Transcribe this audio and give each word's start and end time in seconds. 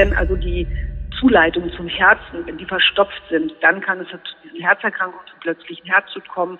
Wenn 0.00 0.16
also 0.16 0.34
die 0.34 0.66
Zuleitungen 1.20 1.70
zum 1.76 1.86
Herzen, 1.86 2.46
wenn 2.46 2.56
die 2.56 2.64
verstopft 2.64 3.20
sind, 3.28 3.52
dann 3.60 3.82
kann 3.82 4.00
es 4.00 4.08
zu 4.08 4.16
diesen 4.42 4.60
Herzerkrankungen, 4.66 5.26
zu 5.26 5.36
plötzlichen 5.40 5.84
Herztod 5.84 6.26
kommen. 6.28 6.58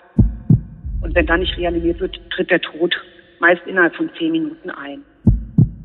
Und 1.01 1.15
wenn 1.15 1.25
dann 1.25 1.39
nicht 1.39 1.57
reanimiert 1.57 1.99
wird, 1.99 2.21
tritt 2.29 2.51
der 2.51 2.61
Tod 2.61 2.95
meist 3.39 3.65
innerhalb 3.65 3.95
von 3.95 4.11
zehn 4.19 4.33
Minuten 4.33 4.69
ein. 4.69 5.01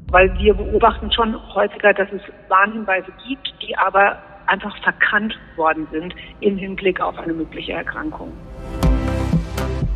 Weil 0.08 0.38
wir 0.38 0.52
beobachten 0.52 1.10
schon 1.10 1.34
häufiger, 1.54 1.94
dass 1.94 2.08
es 2.12 2.20
Warnhinweise 2.50 3.10
gibt, 3.26 3.54
die 3.62 3.74
aber 3.74 4.22
einfach 4.48 4.76
verkannt 4.82 5.34
worden 5.56 5.88
sind 5.90 6.14
im 6.40 6.58
Hinblick 6.58 7.00
auf 7.00 7.16
eine 7.16 7.32
mögliche 7.32 7.72
Erkrankung. 7.72 8.34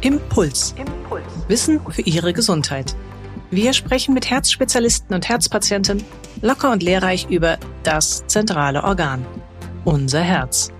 Impuls. 0.00 0.74
Impuls. 0.78 1.44
Wissen 1.46 1.78
für 1.90 2.00
Ihre 2.00 2.32
Gesundheit. 2.32 2.96
Wir 3.50 3.72
sprechen 3.72 4.14
mit 4.14 4.30
Herzspezialisten 4.30 5.12
und 5.14 5.28
Herzpatienten 5.28 6.04
locker 6.42 6.70
und 6.72 6.82
lehrreich 6.82 7.28
über 7.28 7.58
das 7.82 8.26
zentrale 8.26 8.84
Organ, 8.84 9.26
unser 9.84 10.20
Herz. 10.20 10.72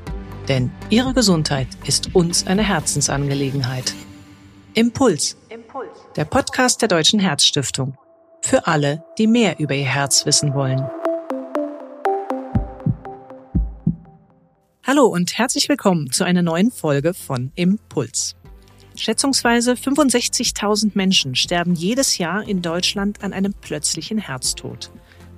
Denn 0.49 0.71
Ihre 0.89 1.13
Gesundheit 1.13 1.69
ist 1.87 2.15
uns 2.15 2.47
eine 2.47 2.63
Herzensangelegenheit. 2.63 3.95
Impuls. 4.75 5.37
Impuls. 5.49 5.89
Der 6.17 6.25
Podcast 6.25 6.81
der 6.81 6.89
Deutschen 6.89 7.21
Herzstiftung. 7.21 7.97
Für 8.43 8.67
alle, 8.67 9.05
die 9.19 9.27
mehr 9.27 9.59
über 9.61 9.75
ihr 9.75 9.85
Herz 9.85 10.25
wissen 10.25 10.55
wollen. 10.55 10.89
Hallo 14.87 15.07
und 15.07 15.39
herzlich 15.39 15.69
willkommen 15.69 16.11
zu 16.11 16.25
einer 16.25 16.43
neuen 16.43 16.71
Folge 16.71 17.15
von 17.15 17.53
Impuls. 17.55 18.35
Schätzungsweise 18.97 19.75
65.000 19.75 20.93
Menschen 20.95 21.35
sterben 21.37 21.75
jedes 21.75 22.19
Jahr 22.19 22.43
in 22.43 22.61
Deutschland 22.61 23.23
an 23.23 23.33
einem 23.33 23.55
plötzlichen 23.55 24.19
Herztod. 24.19 24.91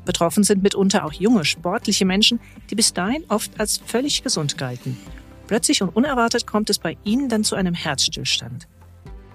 Betroffen 0.05 0.45
sind 0.45 0.63
mitunter 0.63 1.05
auch 1.05 1.13
junge, 1.13 1.45
sportliche 1.45 2.05
Menschen, 2.05 2.41
die 2.71 2.75
bis 2.75 2.93
dahin 2.93 3.25
oft 3.29 3.59
als 3.61 3.79
völlig 3.79 4.23
gesund 4.23 4.59
galten. 4.59 4.97
Plötzlich 5.47 5.83
und 5.83 5.91
unerwartet 5.91 6.47
kommt 6.47 6.71
es 6.71 6.79
bei 6.79 6.97
ihnen 7.05 7.29
dann 7.29 7.45
zu 7.45 7.55
einem 7.55 7.75
Herzstillstand. 7.75 8.69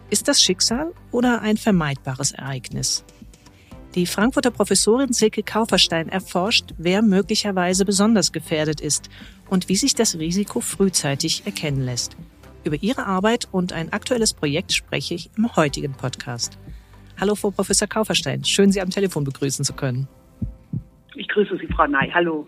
Ist 0.10 0.28
das 0.28 0.42
Schicksal 0.42 0.94
oder 1.12 1.42
ein 1.42 1.58
vermeidbares 1.58 2.32
Ereignis? 2.32 3.04
Die 3.96 4.06
Frankfurter 4.06 4.52
Professorin 4.52 5.12
Silke 5.14 5.44
Kauferstein 5.44 6.10
erforscht, 6.10 6.74
wer 6.78 7.02
möglicherweise 7.02 7.84
besonders 7.84 8.32
gefährdet 8.32 8.80
ist 8.80 9.10
und 9.50 9.70
wie 9.70 9.76
sich 9.76 9.96
das 9.96 10.16
Risiko 10.20 10.60
frühzeitig 10.60 11.44
erkennen 11.46 11.84
lässt. 11.84 12.16
Über 12.64 12.82
ihre 12.82 13.06
Arbeit 13.06 13.48
und 13.52 13.74
ein 13.74 13.94
aktuelles 13.94 14.34
Projekt 14.34 14.74
spreche 14.74 15.14
ich 15.14 15.30
im 15.38 15.56
heutigen 15.56 15.94
Podcast. 15.94 16.58
Hallo, 17.20 17.36
Frau 17.36 17.52
Professor 17.52 17.88
Kauferstein. 17.88 18.44
Schön, 18.44 18.72
Sie 18.72 18.82
am 18.82 18.90
Telefon 18.90 19.24
begrüßen 19.24 19.66
zu 19.66 19.74
können. 19.74 20.08
Ich 21.18 21.28
grüße 21.30 21.58
Sie, 21.58 21.68
Frau 21.68 21.88
Ney. 21.88 22.12
Hallo. 22.14 22.48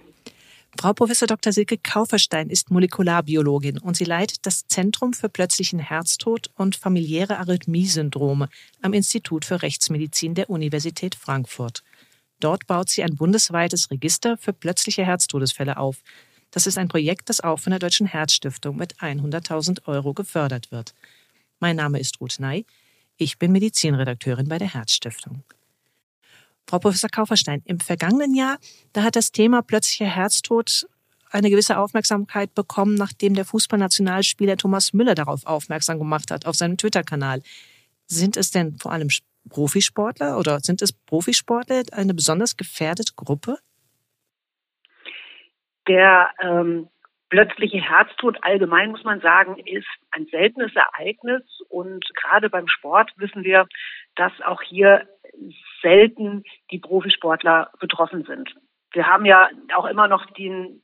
Frau 0.80 0.94
Professor 0.94 1.28
Dr. 1.28 1.52
Silke 1.52 1.80
Kauferstein 1.80 2.50
ist 2.52 2.70
Molekularbiologin 2.70 3.80
und 3.80 3.98
sie 3.98 4.03
leitet 4.03 4.45
das 4.45 4.67
Zentrum 4.67 5.14
für 5.14 5.28
plötzlichen 5.28 5.80
Herztod 5.80 6.52
und 6.56 6.76
familiäre 6.76 7.39
Arrhythmiesyndrome 7.39 8.48
am 8.81 8.94
Institut 8.94 9.45
für 9.45 9.64
Rechtsmedizin 9.64 10.36
der 10.36 10.52
Universität 10.52 11.16
Frankfurt. 11.16 11.84
Dort 12.39 12.67
baut 12.67 12.89
sie 12.89 13.03
ein 13.03 13.16
bundesweites 13.16 13.89
Register 13.89 14.38
für 14.38 14.53
plötzliche 14.53 15.04
Herztodesfälle 15.04 15.78
auf. 15.78 16.04
Das 16.52 16.67
ist 16.67 16.78
ein 16.78 16.88
Projekt, 16.88 17.30
das 17.30 17.42
auch 17.42 17.59
von 17.59 17.72
der 17.72 17.80
Deutschen 17.80 18.06
Herzstiftung 18.06 18.78
mit 18.78 18.98
100.000 18.98 19.88
Euro 19.88 20.14
gefördert 20.14 20.72
wird. 20.72 20.94
Mein 21.59 21.76
Name 21.76 22.00
ist 22.00 22.22
Ruth 22.22 22.39
Ney. 22.39 22.66
Ich 23.17 23.39
bin 23.39 23.52
Medizinredakteurin 23.52 24.48
bei 24.48 24.59
der 24.59 24.73
Herzstiftung. 24.73 25.44
Frau 26.70 26.78
Professor 26.78 27.09
Kauferstein, 27.09 27.64
im 27.66 27.80
vergangenen 27.80 28.36
Jahr, 28.36 28.59
da 28.94 29.02
hat 29.02 29.16
das 29.16 29.31
Thema 29.31 29.64
plötzlicher 29.64 30.06
Herztod 30.06 30.86
eine 31.31 31.50
gewisse 31.50 31.80
Aufmerksamkeit 31.80 32.53
bekommen, 32.53 32.94
nachdem 32.94 33.34
der 33.34 33.45
Fußballnationalspieler 33.45 34.56
Thomas 34.56 34.94
Müller 34.94 35.16
darauf 35.16 35.48
aufmerksam 35.48 35.98
gemacht 35.98 36.30
hat, 36.30 36.45
auf 36.45 36.54
seinem 36.54 36.77
Twitter-Kanal. 36.77 37.42
Sind 38.05 38.38
es 38.38 38.52
denn 38.52 38.77
vor 38.77 38.92
allem 38.92 39.08
Profisportler 39.49 40.38
oder 40.38 40.60
sind 40.60 40.83
es 40.83 40.93
Profisportler 40.93 41.82
eine 41.92 42.14
besonders 42.14 42.55
gefährdete 42.55 43.14
Gruppe? 43.16 43.58
Der 45.88 46.30
ähm, 46.39 46.88
plötzliche 47.30 47.82
Herztod 47.82 48.38
allgemein, 48.43 48.92
muss 48.92 49.04
man 49.04 49.22
sagen, 49.22 49.58
ist 49.66 49.88
ein 50.11 50.27
seltenes 50.30 50.72
Ereignis. 50.76 51.42
Und 51.67 52.05
gerade 52.14 52.52
beim 52.52 52.67
Sport 52.67 53.11
wissen 53.17 53.43
wir, 53.43 53.67
dass 54.16 54.33
auch 54.45 54.61
hier 54.61 55.08
selten 55.82 56.44
die 56.72 56.80
Profisportler 56.80 57.72
betroffen 57.80 58.23
sind. 58.26 58.54
Wir 58.92 59.08
haben 59.08 59.26
ja 59.26 59.50
auch 59.76 59.86
immer 59.86 60.08
noch 60.08 60.26
den, 60.32 60.82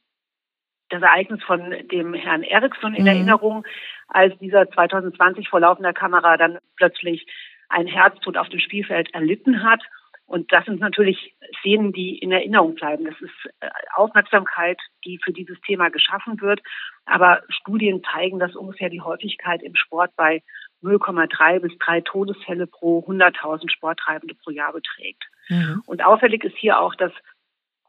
das 0.90 1.02
Ereignis 1.02 1.44
von 1.44 1.76
dem 1.92 2.14
Herrn 2.14 2.44
Eriksson 2.44 2.94
in 2.94 3.04
mhm. 3.04 3.08
Erinnerung, 3.08 3.66
als 4.08 4.38
dieser 4.40 4.70
2020 4.70 5.50
vor 5.50 5.60
laufender 5.60 5.94
Kamera 5.94 6.38
dann 6.38 6.60
plötzlich 6.76 7.26
ein 7.70 7.88
Herztod 7.88 8.38
auf 8.38 8.50
dem 8.50 8.60
Spielfeld 8.60 9.14
erlitten 9.14 9.64
hat. 9.64 9.82
Und 10.28 10.52
das 10.52 10.66
sind 10.66 10.80
natürlich 10.80 11.36
Szenen, 11.60 11.94
die 11.94 12.18
in 12.18 12.32
Erinnerung 12.32 12.76
bleiben. 12.76 13.06
Das 13.06 13.20
ist 13.22 13.54
äh, 13.60 13.70
Aufmerksamkeit, 13.94 14.80
die 15.06 15.20
für 15.24 15.32
dieses 15.32 15.60
Thema 15.62 15.90
geschaffen 15.90 16.42
wird. 16.42 16.62
Aber 17.06 17.44
Studien 17.50 18.04
zeigen, 18.12 18.40
dass 18.40 18.56
ungefähr 18.56 18.90
die 18.90 19.02
Häufigkeit 19.02 19.62
im 19.62 19.76
Sport 19.76 20.12
bei 20.16 20.42
0,3 20.86 21.60
bis 21.60 21.78
3 21.80 22.02
Todesfälle 22.02 22.68
pro 22.68 23.00
100.000 23.08 23.72
Sporttreibende 23.72 24.36
pro 24.36 24.52
Jahr 24.52 24.74
beträgt. 24.74 25.24
Mhm. 25.50 25.82
Und 25.86 26.04
auffällig 26.04 26.44
ist 26.44 26.58
hier 26.58 26.80
auch, 26.80 26.96
dass 26.96 27.12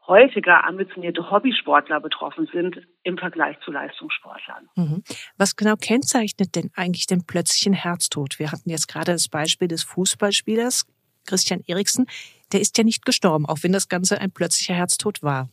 häufiger 0.07 0.65
ambitionierte 0.65 1.29
Hobbysportler 1.29 1.99
betroffen 1.99 2.47
sind 2.53 2.81
im 3.03 3.17
Vergleich 3.17 3.59
zu 3.59 3.71
Leistungssportlern. 3.71 4.69
Mhm. 4.75 5.03
Was 5.37 5.55
genau 5.55 5.75
kennzeichnet 5.75 6.55
denn 6.55 6.71
eigentlich 6.75 7.07
den 7.07 7.25
plötzlichen 7.25 7.73
Herztod? 7.73 8.39
Wir 8.39 8.51
hatten 8.51 8.69
jetzt 8.69 8.87
gerade 8.87 9.11
das 9.11 9.27
Beispiel 9.27 9.67
des 9.67 9.83
Fußballspielers 9.83 10.85
Christian 11.25 11.61
Eriksen. 11.67 12.07
Der 12.53 12.61
ist 12.61 12.77
ja 12.77 12.85
nicht 12.85 13.05
gestorben, 13.05 13.45
auch 13.45 13.59
wenn 13.61 13.73
das 13.73 13.89
Ganze 13.89 14.19
ein 14.19 14.31
plötzlicher 14.31 14.73
Herztod 14.73 15.21
war. 15.21 15.49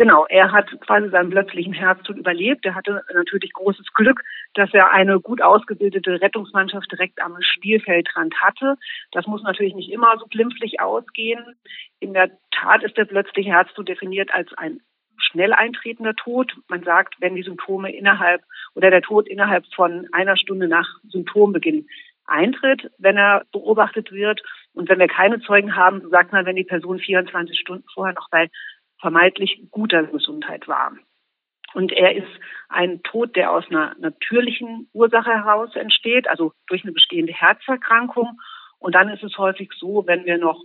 Genau, 0.00 0.24
er 0.30 0.50
hat 0.50 0.70
quasi 0.80 1.10
seinen 1.10 1.28
plötzlichen 1.28 1.74
Herztod 1.74 2.16
überlebt. 2.16 2.64
Er 2.64 2.74
hatte 2.74 3.04
natürlich 3.12 3.52
großes 3.52 3.92
Glück, 3.92 4.22
dass 4.54 4.72
er 4.72 4.90
eine 4.92 5.20
gut 5.20 5.42
ausgebildete 5.42 6.22
Rettungsmannschaft 6.22 6.90
direkt 6.90 7.20
am 7.20 7.36
Spielfeldrand 7.42 8.34
hatte. 8.40 8.78
Das 9.12 9.26
muss 9.26 9.42
natürlich 9.42 9.74
nicht 9.74 9.92
immer 9.92 10.16
so 10.18 10.24
glimpflich 10.24 10.80
ausgehen. 10.80 11.54
In 11.98 12.14
der 12.14 12.30
Tat 12.50 12.82
ist 12.82 12.96
der 12.96 13.04
plötzliche 13.04 13.50
Herztod 13.50 13.88
definiert 13.88 14.32
als 14.32 14.50
ein 14.54 14.80
schnell 15.18 15.52
eintretender 15.52 16.14
Tod. 16.14 16.50
Man 16.68 16.82
sagt, 16.82 17.16
wenn 17.20 17.34
die 17.34 17.42
Symptome 17.42 17.94
innerhalb 17.94 18.40
oder 18.74 18.90
der 18.90 19.02
Tod 19.02 19.28
innerhalb 19.28 19.66
von 19.74 20.08
einer 20.12 20.38
Stunde 20.38 20.66
nach 20.66 20.88
Symptombeginn 21.10 21.86
eintritt, 22.24 22.90
wenn 22.96 23.18
er 23.18 23.44
beobachtet 23.52 24.12
wird. 24.12 24.40
Und 24.72 24.88
wenn 24.88 24.98
wir 24.98 25.08
keine 25.08 25.40
Zeugen 25.40 25.76
haben, 25.76 26.08
sagt 26.08 26.32
man, 26.32 26.46
wenn 26.46 26.56
die 26.56 26.64
Person 26.64 27.00
24 27.00 27.58
Stunden 27.58 27.84
vorher 27.92 28.14
noch 28.14 28.30
bei 28.30 28.48
vermeintlich 29.00 29.66
guter 29.70 30.04
Gesundheit 30.04 30.68
war. 30.68 30.92
Und 31.72 31.92
er 31.92 32.16
ist 32.16 32.28
ein 32.68 33.02
Tod, 33.02 33.36
der 33.36 33.52
aus 33.52 33.64
einer 33.70 33.94
natürlichen 33.98 34.88
Ursache 34.92 35.30
heraus 35.30 35.74
entsteht, 35.76 36.28
also 36.28 36.52
durch 36.66 36.82
eine 36.82 36.92
bestehende 36.92 37.32
Herzerkrankung. 37.32 38.40
Und 38.78 38.94
dann 38.94 39.08
ist 39.08 39.22
es 39.22 39.38
häufig 39.38 39.70
so, 39.78 40.06
wenn 40.06 40.24
wir 40.24 40.38
noch 40.38 40.60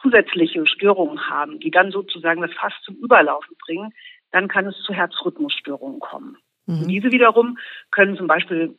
zusätzliche 0.00 0.66
Störungen 0.66 1.28
haben, 1.28 1.58
die 1.60 1.70
dann 1.70 1.90
sozusagen 1.90 2.42
das 2.42 2.52
Fass 2.52 2.72
zum 2.84 2.96
Überlaufen 2.96 3.56
bringen, 3.64 3.92
dann 4.30 4.48
kann 4.48 4.66
es 4.66 4.76
zu 4.82 4.92
Herzrhythmusstörungen 4.92 6.00
kommen. 6.00 6.36
Mhm. 6.66 6.88
Diese 6.88 7.10
wiederum 7.10 7.58
können 7.90 8.16
zum 8.16 8.26
Beispiel 8.26 8.76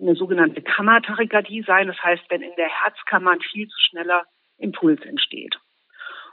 eine 0.00 0.14
sogenannte 0.14 0.62
Kammertachykardie 0.62 1.62
sein. 1.62 1.88
Das 1.88 2.02
heißt, 2.02 2.24
wenn 2.28 2.42
in 2.42 2.54
der 2.56 2.68
Herzkammer 2.68 3.32
ein 3.32 3.40
viel 3.40 3.66
zu 3.68 3.80
schneller 3.80 4.24
Impuls 4.58 5.00
entsteht. 5.02 5.58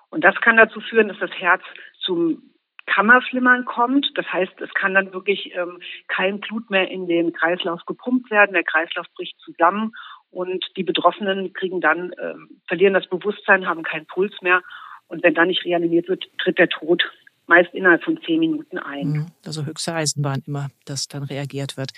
Und 0.09 0.23
das 0.23 0.35
kann 0.41 0.57
dazu 0.57 0.79
führen, 0.79 1.07
dass 1.07 1.19
das 1.19 1.31
Herz 1.31 1.63
zum 2.03 2.53
Kammerflimmern 2.85 3.65
kommt. 3.65 4.11
Das 4.15 4.25
heißt, 4.31 4.59
es 4.61 4.73
kann 4.73 4.93
dann 4.93 5.13
wirklich 5.13 5.53
ähm, 5.55 5.79
kein 6.07 6.39
Blut 6.39 6.69
mehr 6.69 6.89
in 6.89 7.07
den 7.07 7.33
Kreislauf 7.33 7.81
gepumpt 7.85 8.29
werden. 8.29 8.53
Der 8.53 8.63
Kreislauf 8.63 9.05
bricht 9.15 9.39
zusammen 9.39 9.93
und 10.31 10.65
die 10.75 10.83
Betroffenen 10.83 11.53
kriegen 11.53 11.79
dann, 11.79 12.11
ähm, 12.21 12.61
verlieren 12.67 12.93
das 12.93 13.07
Bewusstsein, 13.07 13.67
haben 13.67 13.83
keinen 13.83 14.05
Puls 14.05 14.33
mehr. 14.41 14.61
Und 15.07 15.23
wenn 15.23 15.33
dann 15.33 15.47
nicht 15.47 15.63
reanimiert 15.63 16.09
wird, 16.09 16.25
tritt 16.39 16.57
der 16.57 16.69
Tod 16.69 17.03
meist 17.47 17.73
innerhalb 17.73 18.03
von 18.03 18.19
zehn 18.25 18.39
Minuten 18.39 18.77
ein. 18.77 19.07
Mhm. 19.07 19.25
Also 19.45 19.65
höchste 19.65 19.93
Eisenbahn 19.93 20.43
immer, 20.47 20.69
dass 20.85 21.07
dann 21.07 21.23
reagiert 21.23 21.77
wird. 21.77 21.91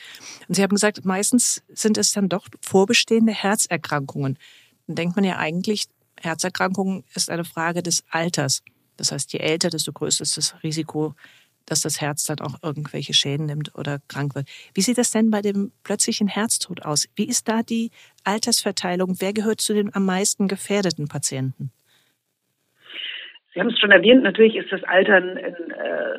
Und 0.47 0.55
Sie 0.55 0.63
haben 0.63 0.71
gesagt, 0.71 1.05
meistens 1.05 1.63
sind 1.69 1.97
es 1.97 2.13
dann 2.13 2.29
doch 2.29 2.47
vorbestehende 2.61 3.31
Herzerkrankungen. 3.31 4.37
Dann 4.87 4.95
denkt 4.95 5.15
man 5.15 5.25
ja 5.25 5.37
eigentlich, 5.37 5.85
Herzerkrankungen 6.19 7.03
ist 7.13 7.29
eine 7.29 7.45
Frage 7.45 7.83
des 7.83 8.03
Alters. 8.09 8.63
Das 8.97 9.11
heißt, 9.11 9.33
je 9.33 9.39
älter, 9.39 9.69
desto 9.69 9.91
größer 9.91 10.23
ist 10.23 10.37
das 10.37 10.55
Risiko, 10.63 11.15
dass 11.65 11.81
das 11.81 11.99
Herz 11.99 12.25
dann 12.25 12.39
auch 12.39 12.61
irgendwelche 12.63 13.13
Schäden 13.13 13.47
nimmt 13.47 13.75
oder 13.75 13.99
krank 14.07 14.35
wird. 14.35 14.47
Wie 14.73 14.81
sieht 14.81 14.97
das 14.97 15.11
denn 15.11 15.31
bei 15.31 15.41
dem 15.41 15.71
plötzlichen 15.83 16.27
Herztod 16.27 16.83
aus? 16.83 17.07
Wie 17.15 17.27
ist 17.27 17.47
da 17.47 17.63
die 17.63 17.91
Altersverteilung? 18.23 19.15
Wer 19.19 19.33
gehört 19.33 19.61
zu 19.61 19.73
den 19.73 19.93
am 19.93 20.05
meisten 20.05 20.47
gefährdeten 20.47 21.07
Patienten? 21.07 21.71
Sie 23.53 23.59
haben 23.59 23.69
es 23.69 23.79
schon 23.79 23.91
erwähnt, 23.91 24.21
natürlich 24.21 24.55
ist 24.55 24.71
das 24.71 24.83
Altern 24.83 25.37
ein 25.37 25.71
äh, 25.71 26.17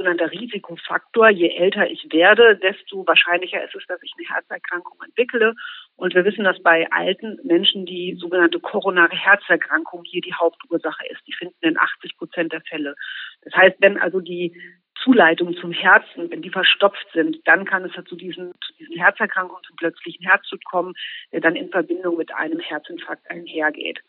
sogenannter 0.00 0.32
Risikofaktor. 0.32 1.28
Je 1.28 1.48
älter 1.48 1.90
ich 1.90 2.06
werde, 2.10 2.56
desto 2.56 3.06
wahrscheinlicher 3.06 3.62
ist 3.62 3.74
es, 3.74 3.86
dass 3.86 4.02
ich 4.02 4.12
eine 4.16 4.28
Herzerkrankung 4.34 4.96
entwickle. 5.04 5.54
Und 5.96 6.14
wir 6.14 6.24
wissen, 6.24 6.44
dass 6.44 6.58
bei 6.62 6.90
alten 6.90 7.38
Menschen 7.44 7.84
die 7.84 8.16
sogenannte 8.18 8.60
koronare 8.60 9.14
Herzerkrankung 9.14 10.04
hier 10.04 10.22
die 10.22 10.32
Hauptursache 10.32 11.06
ist. 11.08 11.20
Die 11.26 11.34
finden 11.34 11.56
in 11.60 11.78
80 11.78 12.16
Prozent 12.16 12.52
der 12.52 12.62
Fälle. 12.62 12.94
Das 13.42 13.54
heißt, 13.54 13.76
wenn 13.80 13.98
also 13.98 14.20
die 14.20 14.56
Zuleitungen 15.02 15.54
zum 15.54 15.72
Herzen, 15.72 16.30
wenn 16.30 16.42
die 16.42 16.50
verstopft 16.50 17.06
sind, 17.14 17.38
dann 17.46 17.64
kann 17.64 17.84
es 17.84 17.92
zu 18.04 18.16
diesen, 18.16 18.52
zu 18.60 18.72
diesen 18.78 18.96
Herzerkrankungen, 18.96 19.62
zum 19.64 19.76
plötzlichen 19.76 20.26
Herztod 20.26 20.64
kommen, 20.64 20.94
der 21.32 21.40
dann 21.40 21.56
in 21.56 21.70
Verbindung 21.70 22.16
mit 22.16 22.32
einem 22.34 22.60
Herzinfarkt 22.60 23.28
einhergeht. 23.30 24.00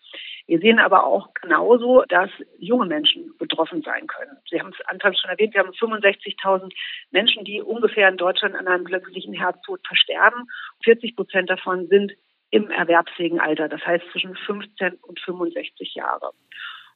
Wir 0.48 0.60
sehen 0.60 0.80
aber 0.80 1.06
auch 1.06 1.34
genauso, 1.34 2.04
dass 2.10 2.30
junge 2.58 2.86
Menschen 2.86 3.34
betroffen 3.38 3.82
sein 3.84 4.08
können. 4.08 4.38
Sie 4.50 4.60
haben 4.60 4.74
es 4.78 4.86
anfangs 4.88 5.20
schon 5.20 5.30
erwähnt, 5.30 5.54
wir 5.54 5.62
haben 5.62 5.72
65.000 5.72 6.74
Menschen, 7.12 7.46
die 7.46 7.62
ungefähr 7.62 8.10
in 8.10 8.18
Deutschland 8.18 8.56
an 8.56 8.68
einem 8.68 8.84
plötzlichen 8.84 9.34
Herztod 9.34 9.80
versterben. 9.88 10.48
40 10.84 11.16
Prozent 11.16 11.50
davon 11.50 11.88
sind 11.88 12.12
im 12.50 12.70
erwerbsfähigen 12.70 13.40
Alter, 13.40 13.70
das 13.70 13.86
heißt 13.86 14.04
zwischen 14.12 14.36
15 14.36 14.96
und 15.02 15.20
65 15.22 15.96
Jahre. 15.96 16.32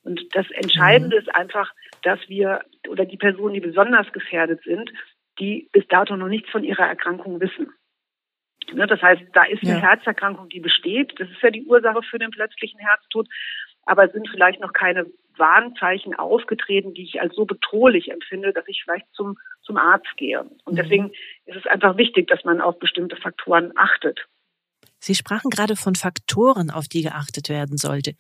Und 0.05 0.21
das 0.33 0.49
Entscheidende 0.51 1.17
mhm. 1.17 1.21
ist 1.23 1.35
einfach, 1.35 1.73
dass 2.03 2.19
wir 2.27 2.61
oder 2.87 3.05
die 3.05 3.17
Personen, 3.17 3.55
die 3.55 3.59
besonders 3.59 4.11
gefährdet 4.13 4.63
sind, 4.63 4.91
die 5.39 5.67
bis 5.71 5.85
dato 5.87 6.15
noch 6.15 6.27
nichts 6.27 6.49
von 6.51 6.63
ihrer 6.63 6.85
Erkrankung 6.85 7.41
wissen. 7.41 7.73
Ne, 8.73 8.87
das 8.87 9.01
heißt, 9.01 9.21
da 9.33 9.43
ist 9.43 9.63
eine 9.63 9.73
ja. 9.73 9.81
Herzerkrankung, 9.81 10.49
die 10.49 10.59
besteht. 10.59 11.13
Das 11.19 11.29
ist 11.29 11.41
ja 11.41 11.51
die 11.51 11.65
Ursache 11.65 12.01
für 12.03 12.19
den 12.19 12.31
plötzlichen 12.31 12.79
Herztod. 12.79 13.27
Aber 13.85 14.05
es 14.05 14.13
sind 14.13 14.27
vielleicht 14.29 14.59
noch 14.59 14.73
keine 14.73 15.05
Warnzeichen 15.37 16.15
aufgetreten, 16.15 16.93
die 16.93 17.03
ich 17.03 17.21
als 17.21 17.35
so 17.35 17.45
bedrohlich 17.45 18.11
empfinde, 18.11 18.53
dass 18.53 18.67
ich 18.67 18.81
vielleicht 18.83 19.05
zum, 19.13 19.37
zum 19.61 19.77
Arzt 19.77 20.17
gehe. 20.17 20.41
Und 20.41 20.73
mhm. 20.73 20.75
deswegen 20.77 21.11
ist 21.45 21.57
es 21.57 21.65
einfach 21.67 21.97
wichtig, 21.97 22.27
dass 22.27 22.43
man 22.43 22.61
auf 22.61 22.79
bestimmte 22.79 23.15
Faktoren 23.15 23.71
achtet. 23.75 24.25
Sie 24.99 25.13
sprachen 25.13 25.51
gerade 25.51 25.75
von 25.75 25.93
Faktoren, 25.93 26.71
auf 26.71 26.87
die 26.87 27.03
geachtet 27.03 27.49
werden 27.49 27.77
sollte. 27.77 28.15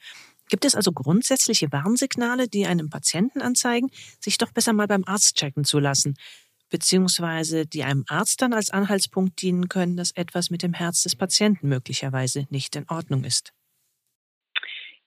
Gibt 0.49 0.65
es 0.65 0.75
also 0.75 0.91
grundsätzliche 0.91 1.71
Warnsignale, 1.71 2.47
die 2.47 2.65
einem 2.65 2.89
Patienten 2.89 3.41
anzeigen, 3.41 3.89
sich 4.19 4.37
doch 4.37 4.51
besser 4.51 4.73
mal 4.73 4.87
beim 4.87 5.03
Arzt 5.05 5.37
checken 5.37 5.63
zu 5.63 5.79
lassen, 5.79 6.15
beziehungsweise 6.69 7.65
die 7.65 7.83
einem 7.83 8.05
Arzt 8.07 8.41
dann 8.41 8.53
als 8.53 8.69
Anhaltspunkt 8.69 9.41
dienen 9.41 9.69
können, 9.69 9.97
dass 9.97 10.11
etwas 10.11 10.49
mit 10.49 10.61
dem 10.61 10.73
Herz 10.73 11.03
des 11.03 11.15
Patienten 11.15 11.67
möglicherweise 11.67 12.45
nicht 12.49 12.75
in 12.75 12.85
Ordnung 12.89 13.23
ist? 13.23 13.53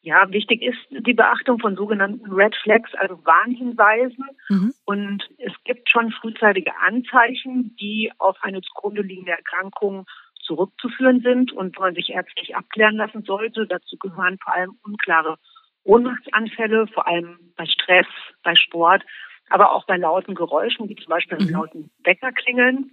Ja, 0.00 0.30
wichtig 0.30 0.62
ist 0.62 0.78
die 0.90 1.12
Beachtung 1.12 1.58
von 1.58 1.76
sogenannten 1.76 2.32
Red 2.32 2.54
Flags, 2.62 2.94
also 2.94 3.20
Warnhinweisen. 3.24 4.24
Mhm. 4.48 4.72
Und 4.84 5.28
es 5.38 5.52
gibt 5.64 5.90
schon 5.90 6.12
frühzeitige 6.12 6.72
Anzeichen, 6.78 7.76
die 7.76 8.10
auf 8.18 8.36
eine 8.40 8.62
zugrunde 8.62 9.02
liegende 9.02 9.32
Erkrankung 9.32 10.06
zurückzuführen 10.48 11.20
sind 11.20 11.52
und 11.52 11.78
man 11.78 11.94
sich 11.94 12.08
ärztlich 12.10 12.56
abklären 12.56 12.96
lassen 12.96 13.22
sollte. 13.22 13.66
Dazu 13.66 13.96
gehören 13.98 14.38
vor 14.42 14.54
allem 14.54 14.78
unklare 14.82 15.36
Ohnmachtsanfälle, 15.84 16.86
vor 16.88 17.06
allem 17.06 17.38
bei 17.56 17.66
Stress, 17.66 18.06
bei 18.42 18.54
Sport, 18.56 19.04
aber 19.50 19.72
auch 19.72 19.86
bei 19.86 19.96
lauten 19.96 20.34
Geräuschen, 20.34 20.88
wie 20.88 20.96
zum 20.96 21.10
Beispiel 21.10 21.38
mhm. 21.38 21.50
lauten 21.50 21.90
Weckerklingeln. 22.02 22.90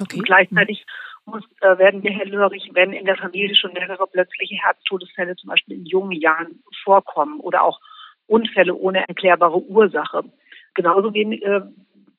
Okay. 0.00 0.18
Und 0.18 0.26
gleichzeitig 0.26 0.84
muss, 1.24 1.44
äh, 1.60 1.78
werden 1.78 2.02
wir 2.02 2.12
hellhörig, 2.12 2.70
wenn 2.72 2.92
in 2.92 3.06
der 3.06 3.16
Familie 3.16 3.54
schon 3.54 3.72
mehrere 3.72 4.06
plötzliche 4.06 4.56
Herztodesfälle 4.56 5.36
zum 5.36 5.48
Beispiel 5.50 5.76
in 5.76 5.86
jungen 5.86 6.12
Jahren 6.12 6.62
vorkommen 6.84 7.40
oder 7.40 7.62
auch 7.62 7.80
Unfälle 8.26 8.74
ohne 8.74 9.08
erklärbare 9.08 9.58
Ursache. 9.58 10.24
Genauso 10.74 11.14
wie, 11.14 11.42
äh, 11.42 11.62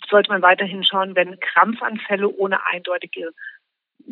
sollte 0.10 0.31
man 0.31 0.42
weiterhin 0.42 0.84
schauen, 0.84 1.16
wenn 1.16 1.40
Krampfanfälle 1.40 2.28
ohne 2.28 2.66
eindeutige 2.66 3.31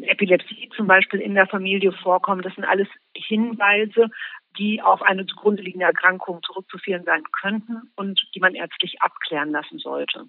Epilepsie 0.01 0.69
zum 0.75 0.88
Beispiel 0.88 1.19
in 1.19 1.36
der 1.36 1.48
Familie 1.48 1.92
vorkommen. 1.92 2.42
Das 2.42 2.54
sind 2.56 2.66
alles 2.66 2.88
Hinweise, 3.16 4.10
die 4.57 4.81
auf 4.81 5.01
eine 5.01 5.25
zugrunde 5.25 5.62
liegende 5.62 5.86
Erkrankung 5.86 6.42
zurückzuführen 6.44 7.04
sein 7.04 7.24
könnten 7.42 7.92
und 7.95 8.22
die 8.34 8.39
man 8.39 8.56
ärztlich 8.56 9.01
abklären 9.01 9.51
lassen 9.51 9.80
sollte. 9.80 10.25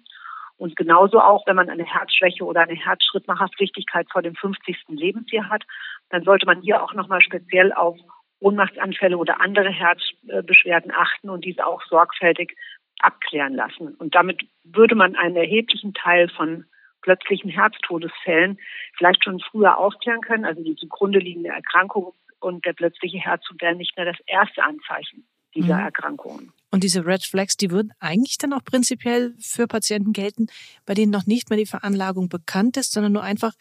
Und 0.57 0.75
genauso 0.75 1.21
auch, 1.21 1.47
wenn 1.47 1.55
man 1.55 1.69
eine 1.69 1.85
Herzschwäche 1.85 2.43
oder 2.43 2.61
eine 2.61 2.75
Herzschrittmacherpflichtigkeit 2.75 4.07
vor 4.11 4.21
dem 4.21 4.35
50. 4.35 4.75
Lebensjahr 4.89 5.49
hat, 5.49 5.63
dann 6.09 6.23
sollte 6.23 6.45
man 6.45 6.61
hier 6.61 6.83
auch 6.83 6.93
nochmal 6.93 7.21
speziell 7.21 7.71
auf 7.71 7.97
Ohnmachtsanfälle 8.41 9.17
oder 9.17 9.39
andere 9.41 9.69
Herzbeschwerden 9.69 10.91
achten 10.91 11.29
und 11.29 11.45
diese 11.45 11.65
auch 11.65 11.81
sorgfältig 11.83 12.57
abklären 12.99 13.55
lassen. 13.55 13.95
Und 13.95 14.15
damit 14.15 14.41
würde 14.63 14.95
man 14.95 15.15
einen 15.15 15.37
erheblichen 15.37 15.93
Teil 15.93 16.29
von 16.29 16.65
plötzlichen 17.01 17.49
Herztodesfällen 17.49 18.59
vielleicht 18.97 19.23
schon 19.23 19.39
früher 19.39 19.77
aufklären 19.77 20.21
können, 20.21 20.45
also 20.45 20.63
die 20.63 20.75
zugrunde 20.75 21.19
liegende 21.19 21.49
Erkrankung 21.49 22.13
und 22.39 22.65
der 22.65 22.73
plötzliche 22.73 23.17
Herztod 23.17 23.61
wäre 23.61 23.75
nicht 23.75 23.95
mehr 23.97 24.05
das 24.05 24.17
erste 24.27 24.63
Anzeichen 24.63 25.25
dieser 25.55 25.75
mhm. 25.75 25.85
Erkrankungen. 25.85 26.53
Und 26.71 26.83
diese 26.83 27.05
Red 27.05 27.23
Flags, 27.23 27.57
die 27.57 27.71
würden 27.71 27.91
eigentlich 27.99 28.37
dann 28.37 28.53
auch 28.53 28.63
prinzipiell 28.63 29.33
für 29.39 29.67
Patienten 29.67 30.13
gelten, 30.13 30.47
bei 30.85 30.93
denen 30.93 31.11
noch 31.11 31.25
nicht 31.25 31.49
mehr 31.49 31.57
die 31.57 31.65
Veranlagung 31.65 32.29
bekannt 32.29 32.77
ist, 32.77 32.91
sondern 32.91 33.13
nur 33.13 33.23
einfach 33.23 33.53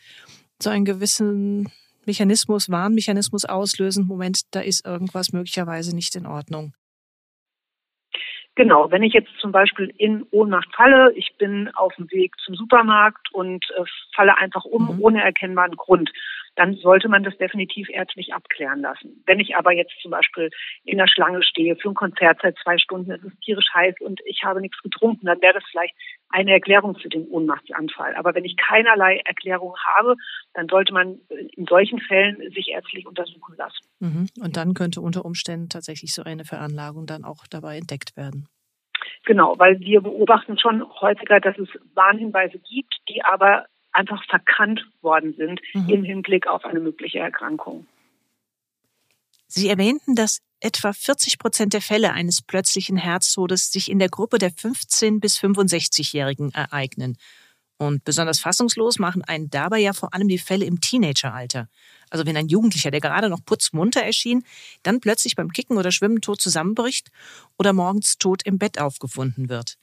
so 0.60 0.70
einen 0.70 0.84
gewissen 0.84 1.70
Mechanismus, 2.04 2.68
Warnmechanismus 2.68 3.44
auslösen. 3.44 4.06
Moment, 4.06 4.42
da 4.50 4.60
ist 4.60 4.84
irgendwas 4.84 5.32
möglicherweise 5.32 5.94
nicht 5.94 6.14
in 6.16 6.26
Ordnung. 6.26 6.74
Genau, 8.58 8.90
wenn 8.90 9.04
ich 9.04 9.12
jetzt 9.12 9.30
zum 9.38 9.52
Beispiel 9.52 9.94
in 9.98 10.26
Ohnmacht 10.32 10.74
falle, 10.74 11.12
ich 11.14 11.32
bin 11.38 11.70
auf 11.76 11.94
dem 11.94 12.10
Weg 12.10 12.34
zum 12.44 12.56
Supermarkt 12.56 13.32
und 13.32 13.64
äh, 13.76 13.84
falle 14.16 14.36
einfach 14.36 14.64
um 14.64 14.96
mhm. 14.96 15.00
ohne 15.00 15.22
erkennbaren 15.22 15.76
Grund, 15.76 16.10
dann 16.58 16.74
sollte 16.74 17.08
man 17.08 17.22
das 17.22 17.38
definitiv 17.38 17.88
ärztlich 17.88 18.34
abklären 18.34 18.80
lassen. 18.80 19.22
Wenn 19.26 19.38
ich 19.38 19.54
aber 19.54 19.72
jetzt 19.72 19.92
zum 20.02 20.10
Beispiel 20.10 20.50
in 20.84 20.98
der 20.98 21.06
Schlange 21.06 21.44
stehe 21.44 21.76
für 21.76 21.90
ein 21.90 21.94
Konzert 21.94 22.40
seit 22.42 22.56
zwei 22.58 22.78
Stunden, 22.78 23.12
es 23.12 23.22
ist 23.22 23.40
tierisch 23.42 23.68
heiß 23.72 23.94
und 24.00 24.20
ich 24.26 24.42
habe 24.42 24.60
nichts 24.60 24.82
getrunken, 24.82 25.26
dann 25.26 25.40
wäre 25.40 25.54
das 25.54 25.62
vielleicht 25.70 25.94
eine 26.30 26.50
Erklärung 26.50 26.96
für 26.96 27.08
den 27.08 27.28
Ohnmachtsanfall. 27.28 28.16
Aber 28.16 28.34
wenn 28.34 28.44
ich 28.44 28.56
keinerlei 28.56 29.18
Erklärung 29.24 29.74
habe, 29.94 30.16
dann 30.54 30.66
sollte 30.68 30.92
man 30.92 31.20
in 31.28 31.66
solchen 31.66 32.00
Fällen 32.00 32.38
sich 32.50 32.70
ärztlich 32.70 33.06
untersuchen 33.06 33.54
lassen. 33.56 33.86
Mhm. 34.00 34.26
Und 34.40 34.56
dann 34.56 34.74
könnte 34.74 35.00
unter 35.00 35.24
Umständen 35.24 35.68
tatsächlich 35.68 36.12
so 36.12 36.24
eine 36.24 36.44
Veranlagung 36.44 37.06
dann 37.06 37.22
auch 37.22 37.46
dabei 37.48 37.76
entdeckt 37.76 38.16
werden. 38.16 38.48
Genau, 39.26 39.54
weil 39.58 39.78
wir 39.78 40.00
beobachten 40.00 40.58
schon 40.58 40.82
häufiger, 41.00 41.38
dass 41.38 41.56
es 41.56 41.68
Warnhinweise 41.94 42.58
gibt, 42.58 42.96
die 43.08 43.24
aber 43.24 43.66
einfach 43.92 44.22
verkannt 44.28 44.86
worden 45.00 45.34
sind 45.36 45.60
mhm. 45.74 45.88
im 45.88 46.04
Hinblick 46.04 46.46
auf 46.46 46.64
eine 46.64 46.80
mögliche 46.80 47.18
Erkrankung. 47.18 47.86
Sie 49.46 49.68
erwähnten, 49.68 50.14
dass 50.14 50.40
etwa 50.60 50.92
40 50.92 51.38
Prozent 51.38 51.72
der 51.72 51.80
Fälle 51.80 52.12
eines 52.12 52.42
plötzlichen 52.42 52.96
Herztodes 52.96 53.70
sich 53.72 53.90
in 53.90 53.98
der 53.98 54.08
Gruppe 54.08 54.38
der 54.38 54.50
15 54.50 55.20
bis 55.20 55.38
65-Jährigen 55.38 56.52
ereignen. 56.52 57.16
Und 57.78 58.04
besonders 58.04 58.40
fassungslos 58.40 58.98
machen 58.98 59.22
einen 59.22 59.50
dabei 59.50 59.78
ja 59.78 59.92
vor 59.92 60.12
allem 60.12 60.26
die 60.26 60.38
Fälle 60.38 60.64
im 60.64 60.80
Teenageralter. 60.80 61.68
Also 62.10 62.26
wenn 62.26 62.36
ein 62.36 62.48
Jugendlicher, 62.48 62.90
der 62.90 63.00
gerade 63.00 63.28
noch 63.28 63.44
putzmunter 63.44 64.02
erschien, 64.02 64.44
dann 64.82 65.00
plötzlich 65.00 65.36
beim 65.36 65.52
Kicken 65.52 65.78
oder 65.78 65.92
Schwimmen 65.92 66.20
tot 66.20 66.40
zusammenbricht 66.40 67.10
oder 67.56 67.72
morgens 67.72 68.18
tot 68.18 68.42
im 68.42 68.58
Bett 68.58 68.80
aufgefunden 68.80 69.48
wird. 69.48 69.76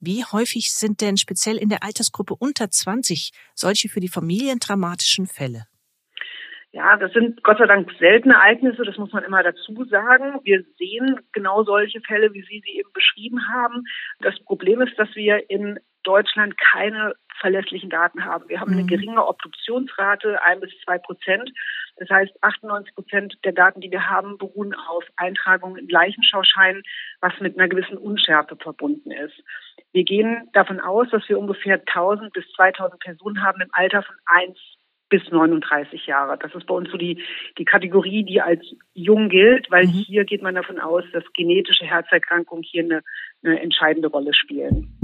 Wie 0.00 0.24
häufig 0.24 0.72
sind 0.72 1.02
denn 1.02 1.18
speziell 1.18 1.58
in 1.58 1.68
der 1.68 1.82
Altersgruppe 1.82 2.34
unter 2.38 2.70
20 2.70 3.32
solche 3.54 3.88
für 3.88 4.00
die 4.00 4.08
Familien 4.08 4.58
dramatischen 4.58 5.26
Fälle? 5.26 5.66
Ja, 6.72 6.96
das 6.96 7.12
sind 7.12 7.42
Gott 7.42 7.58
sei 7.58 7.66
Dank 7.66 7.90
seltene 7.98 8.34
Ereignisse, 8.34 8.84
das 8.84 8.96
muss 8.96 9.12
man 9.12 9.24
immer 9.24 9.42
dazu 9.42 9.84
sagen. 9.90 10.40
Wir 10.44 10.64
sehen 10.78 11.20
genau 11.32 11.64
solche 11.64 12.00
Fälle, 12.00 12.32
wie 12.32 12.42
Sie 12.42 12.62
sie 12.64 12.78
eben 12.78 12.92
beschrieben 12.94 13.40
haben. 13.48 13.82
Das 14.20 14.38
Problem 14.44 14.80
ist, 14.80 14.96
dass 14.96 15.08
wir 15.16 15.50
in 15.50 15.80
Deutschland 16.02 16.56
keine 16.58 17.14
verlässlichen 17.40 17.90
Daten 17.90 18.24
haben. 18.24 18.48
Wir 18.48 18.60
haben 18.60 18.72
eine 18.72 18.82
mhm. 18.82 18.88
geringe 18.88 19.26
Obduktionsrate, 19.26 20.42
ein 20.44 20.60
bis 20.60 20.70
zwei 20.84 20.98
Prozent. 20.98 21.50
Das 21.96 22.08
heißt, 22.08 22.32
98 22.42 22.94
Prozent 22.94 23.38
der 23.44 23.52
Daten, 23.52 23.80
die 23.80 23.90
wir 23.90 24.08
haben, 24.08 24.38
beruhen 24.38 24.74
auf 24.74 25.04
Eintragungen 25.16 25.78
in 25.78 25.88
Leichenschauscheinen, 25.88 26.82
was 27.20 27.32
mit 27.40 27.58
einer 27.58 27.68
gewissen 27.68 27.96
Unschärfe 27.96 28.56
verbunden 28.56 29.10
ist. 29.10 29.42
Wir 29.92 30.04
gehen 30.04 30.48
davon 30.52 30.80
aus, 30.80 31.08
dass 31.10 31.28
wir 31.28 31.38
ungefähr 31.38 31.80
1000 31.80 32.32
bis 32.32 32.44
2000 32.52 33.00
Personen 33.00 33.42
haben 33.42 33.60
im 33.60 33.70
Alter 33.72 34.02
von 34.02 34.16
1 34.26 34.58
bis 35.08 35.28
39 35.30 36.06
Jahre. 36.06 36.38
Das 36.38 36.54
ist 36.54 36.66
bei 36.66 36.74
uns 36.74 36.90
so 36.90 36.96
die, 36.96 37.22
die 37.58 37.64
Kategorie, 37.64 38.22
die 38.22 38.40
als 38.40 38.64
jung 38.94 39.28
gilt, 39.28 39.70
weil 39.70 39.86
mhm. 39.86 39.90
hier 39.90 40.24
geht 40.24 40.40
man 40.40 40.54
davon 40.54 40.78
aus, 40.78 41.04
dass 41.12 41.24
genetische 41.34 41.84
Herzerkrankungen 41.84 42.62
hier 42.62 42.84
eine, 42.84 43.02
eine 43.42 43.60
entscheidende 43.60 44.08
Rolle 44.08 44.32
spielen. 44.32 44.96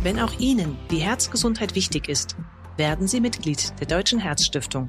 Wenn 0.00 0.20
auch 0.20 0.38
Ihnen 0.38 0.78
die 0.92 0.98
Herzgesundheit 0.98 1.74
wichtig 1.74 2.08
ist, 2.08 2.36
werden 2.76 3.08
Sie 3.08 3.20
Mitglied 3.20 3.72
der 3.80 3.88
Deutschen 3.88 4.20
Herzstiftung. 4.20 4.88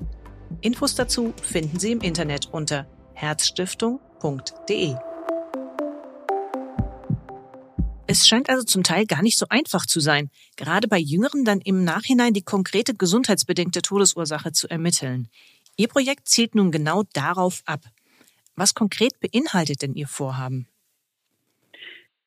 Infos 0.62 0.94
dazu 0.94 1.34
finden 1.42 1.80
Sie 1.80 1.94
im 1.94 2.02
Internet 2.02 2.48
unter 2.52 2.86
herzstiftung.de. 3.16 4.94
Es 8.06 8.28
scheint 8.28 8.50
also 8.50 8.64
zum 8.64 8.84
Teil 8.84 9.08
gar 9.08 9.24
nicht 9.24 9.40
so 9.40 9.48
einfach 9.50 9.88
zu 9.88 10.00
sein, 10.00 10.30
gerade 10.58 10.88
bei 10.88 11.00
Jüngeren 11.00 11.44
dann 11.44 11.62
im 11.62 11.84
Nachhinein 11.84 12.34
die 12.34 12.44
konkrete 12.44 12.94
gesundheitsbedingte 12.94 13.82
Todesursache 13.82 14.52
zu 14.52 14.70
ermitteln. 14.70 15.28
Ihr 15.76 15.88
Projekt 15.88 16.28
zielt 16.28 16.54
nun 16.54 16.72
genau 16.72 17.02
darauf 17.14 17.64
ab. 17.66 17.82
Was 18.56 18.76
konkret 18.76 19.14
beinhaltet 19.20 19.82
denn 19.82 19.96
Ihr 19.96 20.08
Vorhaben? 20.08 20.68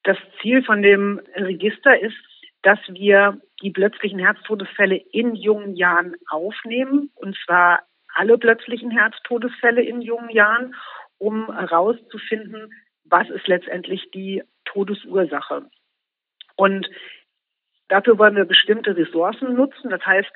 Das 0.03 0.17
Ziel 0.41 0.65
von 0.65 0.83
dem 0.83 1.21
Register 1.37 2.01
ist, 2.01 2.17
dass 2.63 2.79
wir 2.89 3.41
die 3.61 3.71
plötzlichen 3.71 4.19
Herztodesfälle 4.19 4.97
in 4.97 5.35
jungen 5.35 5.77
Jahren 5.77 6.17
aufnehmen, 6.29 7.11
und 7.15 7.37
zwar 7.45 7.81
alle 8.15 8.39
plötzlichen 8.39 8.91
Herztodesfälle 8.91 9.83
in 9.83 10.01
jungen 10.01 10.31
Jahren, 10.31 10.75
um 11.19 11.53
herauszufinden, 11.53 12.73
was 13.05 13.29
ist 13.31 13.47
letztendlich 13.47 14.11
die 14.13 14.43
Todesursache. 14.65 15.67
Und 16.57 16.89
dafür 17.89 18.19
wollen 18.19 18.37
wir 18.37 18.45
bestimmte 18.45 18.97
Ressourcen 18.97 19.55
nutzen. 19.55 19.91
Das 19.91 20.05
heißt, 20.05 20.31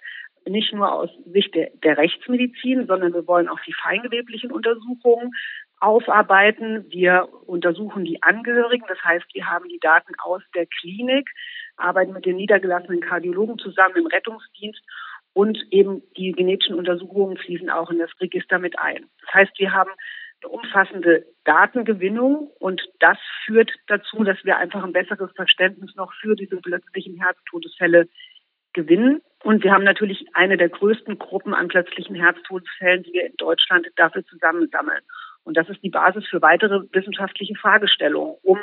nicht 0.47 0.73
nur 0.73 0.93
aus 0.93 1.11
Sicht 1.27 1.55
der, 1.55 1.71
der 1.83 1.99
Rechtsmedizin, 1.99 2.87
sondern 2.87 3.13
wir 3.13 3.27
wollen 3.27 3.49
auch 3.49 3.61
die 3.67 3.73
feingeweblichen 3.73 4.53
Untersuchungen 4.53 5.33
aufarbeiten. 5.87 6.85
Wir 6.91 7.29
untersuchen 7.47 8.05
die 8.05 8.21
Angehörigen, 8.23 8.85
das 8.89 9.03
heißt, 9.05 9.27
wir 9.35 9.47
haben 9.47 9.69
die 9.69 9.79
Daten 9.79 10.15
aus 10.19 10.43
der 10.55 10.67
Klinik, 10.67 11.31
arbeiten 11.77 12.13
mit 12.13 12.27
den 12.27 12.37
niedergelassenen 12.37 13.01
Kardiologen 13.01 13.59
zusammen 13.59 13.97
im 13.97 14.07
Rettungsdienst 14.07 14.83
und 15.33 15.59
eben 15.71 16.03
die 16.17 16.33
genetischen 16.33 16.75
Untersuchungen 16.75 17.37
fließen 17.37 17.71
auch 17.71 17.91
in 17.91 18.01
das 18.01 18.11
Register 18.21 18.59
mit 18.59 18.79
ein. 18.81 19.07
Das 19.25 19.35
heißt, 19.35 19.59
wir 19.59 19.73
haben 19.73 19.91
eine 20.43 20.51
umfassende 20.51 21.25
Datengewinnung 21.45 22.51
und 22.59 22.83
das 22.99 23.19
führt 23.45 23.71
dazu, 23.87 24.25
dass 24.25 24.39
wir 24.45 24.57
einfach 24.57 24.83
ein 24.83 24.93
besseres 24.93 25.31
Verständnis 25.37 25.95
noch 25.95 26.13
für 26.15 26.35
diese 26.35 26.57
plötzlichen 26.57 27.17
Herztodesfälle 27.23 28.09
gewinnen. 28.73 29.23
Und 29.45 29.63
wir 29.63 29.73
haben 29.73 29.85
natürlich 29.85 30.27
eine 30.35 30.57
der 30.57 30.69
größten 30.69 31.19
Gruppen 31.19 31.55
an 31.55 31.69
plötzlichen 31.69 32.17
Herztodesfällen, 32.17 33.05
die 33.05 33.13
wir 33.13 33.27
in 33.27 33.37
Deutschland 33.37 33.87
dafür 33.97 34.25
zusammensammeln. 34.27 35.01
Und 35.47 35.57
das 35.57 35.69
ist 35.69 35.83
die 35.83 35.91
Basis 35.91 36.27
für 36.27 36.43
weitere 36.43 36.81
wissenschaftliche 36.93 37.55
Fragestellungen, 37.55 38.35
um 38.43 38.59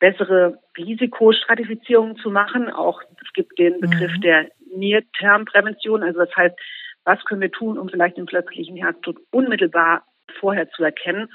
bessere 0.00 0.58
Risikostratifizierungen 0.76 2.16
zu 2.16 2.30
machen. 2.30 2.68
Auch 2.68 3.00
es 3.24 3.32
gibt 3.32 3.58
den 3.58 3.80
Begriff 3.80 4.12
mhm. 4.16 4.20
der 4.20 4.48
Near-Term-Prävention. 4.74 6.02
Also 6.02 6.18
das 6.18 6.36
heißt, 6.36 6.56
was 7.04 7.24
können 7.24 7.40
wir 7.40 7.52
tun, 7.52 7.78
um 7.78 7.88
vielleicht 7.88 8.16
den 8.16 8.26
plötzlichen 8.26 8.76
Herztod 8.76 9.18
unmittelbar 9.30 10.04
vorher 10.40 10.68
zu 10.70 10.82
erkennen 10.82 11.32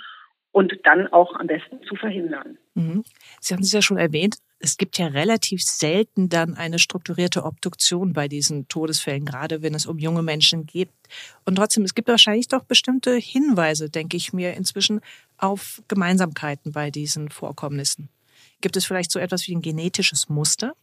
und 0.52 0.78
dann 0.84 1.08
auch 1.08 1.34
am 1.40 1.48
besten 1.48 1.82
zu 1.84 1.96
verhindern. 1.96 2.58
Mhm. 2.76 3.04
Sie 3.40 3.54
haben 3.54 3.62
es 3.62 3.72
ja 3.72 3.82
schon 3.82 3.98
erwähnt, 3.98 4.38
es 4.62 4.78
gibt 4.78 4.98
ja 4.98 5.08
relativ 5.08 5.62
selten 5.62 6.30
dann 6.30 6.56
eine 6.56 6.80
strukturierte 6.80 7.44
Obduktion 7.44 8.14
bei 8.14 8.28
diesen 8.28 8.68
Todesfällen, 8.68 9.26
gerade 9.26 9.62
wenn 9.62 9.74
es 9.74 9.86
um 9.86 9.98
junge 9.98 10.22
Menschen 10.22 10.66
geht. 10.66 10.90
Und 11.46 11.56
trotzdem, 11.56 11.84
es 11.84 11.96
gibt 11.96 12.08
wahrscheinlich 12.08 12.48
doch 12.48 12.64
bestimmte 12.64 13.16
Hinweise, 13.16 13.90
denke 13.90 14.18
ich 14.18 14.34
mir, 14.34 14.54
inzwischen 14.54 15.02
auf 15.38 15.82
Gemeinsamkeiten 15.88 16.72
bei 16.72 16.92
diesen 16.92 17.30
Vorkommnissen. 17.30 18.10
Gibt 18.62 18.78
es 18.78 18.86
vielleicht 18.86 19.12
so 19.12 19.20
etwas 19.20 19.48
wie 19.48 19.56
ein 19.56 19.62
genetisches 19.62 20.30
Muster? 20.30 20.74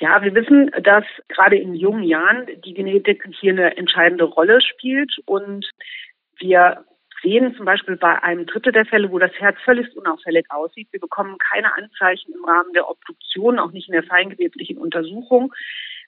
Ja, 0.00 0.22
wir 0.22 0.34
wissen, 0.34 0.70
dass 0.82 1.04
gerade 1.28 1.56
in 1.56 1.74
jungen 1.74 2.02
Jahren 2.02 2.46
die 2.64 2.74
Genetik 2.74 3.22
hier 3.38 3.52
eine 3.52 3.76
entscheidende 3.76 4.24
Rolle 4.24 4.60
spielt 4.62 5.12
und 5.26 5.70
wir 6.38 6.84
sehen 7.22 7.54
zum 7.56 7.64
Beispiel 7.64 7.96
bei 7.96 8.22
einem 8.22 8.46
Drittel 8.46 8.72
der 8.72 8.86
Fälle, 8.86 9.10
wo 9.10 9.18
das 9.18 9.32
Herz 9.38 9.56
völlig 9.64 9.94
unauffällig 9.96 10.46
aussieht. 10.50 10.88
Wir 10.90 11.00
bekommen 11.00 11.36
keine 11.38 11.74
Anzeichen 11.74 12.32
im 12.32 12.44
Rahmen 12.44 12.72
der 12.72 12.88
Obduktion, 12.88 13.58
auch 13.58 13.72
nicht 13.72 13.88
in 13.88 13.92
der 13.92 14.04
feingeweblichen 14.04 14.78
Untersuchung, 14.78 15.52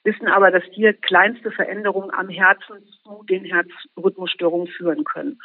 wissen 0.03 0.27
aber, 0.27 0.51
dass 0.51 0.63
hier 0.71 0.93
kleinste 0.93 1.51
Veränderungen 1.51 2.11
am 2.11 2.29
Herzen 2.29 2.85
zu 3.03 3.23
den 3.29 3.45
Herzrhythmusstörungen 3.45 4.67
führen 4.67 5.03
können. 5.03 5.39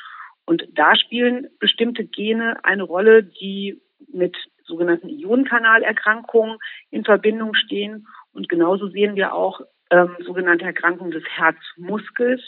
Und 0.47 0.67
da 0.75 0.97
spielen 0.97 1.49
bestimmte 1.59 2.05
Gene 2.05 2.65
eine 2.65 2.83
Rolle, 2.83 3.23
die 3.23 3.81
mit 4.13 4.37
sogenannten 4.65 5.09
Ionenkanalerkrankungen 5.09 6.59
in 6.91 7.05
Verbindung 7.05 7.55
stehen. 7.55 8.07
Und 8.33 8.49
genauso 8.49 8.89
sehen 8.89 9.17
wir 9.17 9.35
auch 9.35 9.61
ähm, 9.91 10.17
sogenannte 10.25 10.65
Erkrankungen 10.65 11.11
des 11.11 11.25
Herzmuskels 11.25 12.43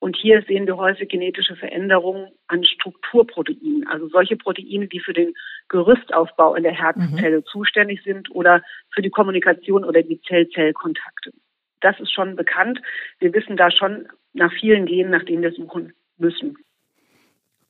und 0.00 0.16
hier 0.16 0.42
sehen 0.48 0.66
wir 0.66 0.78
häufig 0.78 1.10
genetische 1.10 1.56
Veränderungen 1.56 2.32
an 2.46 2.64
Strukturproteinen, 2.64 3.86
also 3.86 4.08
solche 4.08 4.36
Proteine, 4.36 4.88
die 4.88 4.98
für 4.98 5.12
den 5.12 5.34
Gerüstaufbau 5.68 6.54
in 6.54 6.62
der 6.62 6.72
Herzzelle 6.72 7.38
mhm. 7.38 7.44
zuständig 7.44 8.02
sind 8.02 8.30
oder 8.30 8.62
für 8.94 9.02
die 9.02 9.10
Kommunikation 9.10 9.84
oder 9.84 10.02
die 10.02 10.20
Zell-Zell-Kontakte. 10.22 11.32
Das 11.80 12.00
ist 12.00 12.12
schon 12.12 12.34
bekannt. 12.34 12.80
Wir 13.18 13.34
wissen 13.34 13.58
da 13.58 13.70
schon 13.70 14.08
nach 14.32 14.52
vielen 14.58 14.86
Genen, 14.86 15.10
nach 15.10 15.24
denen 15.24 15.42
wir 15.42 15.52
suchen 15.52 15.92
müssen. 16.16 16.56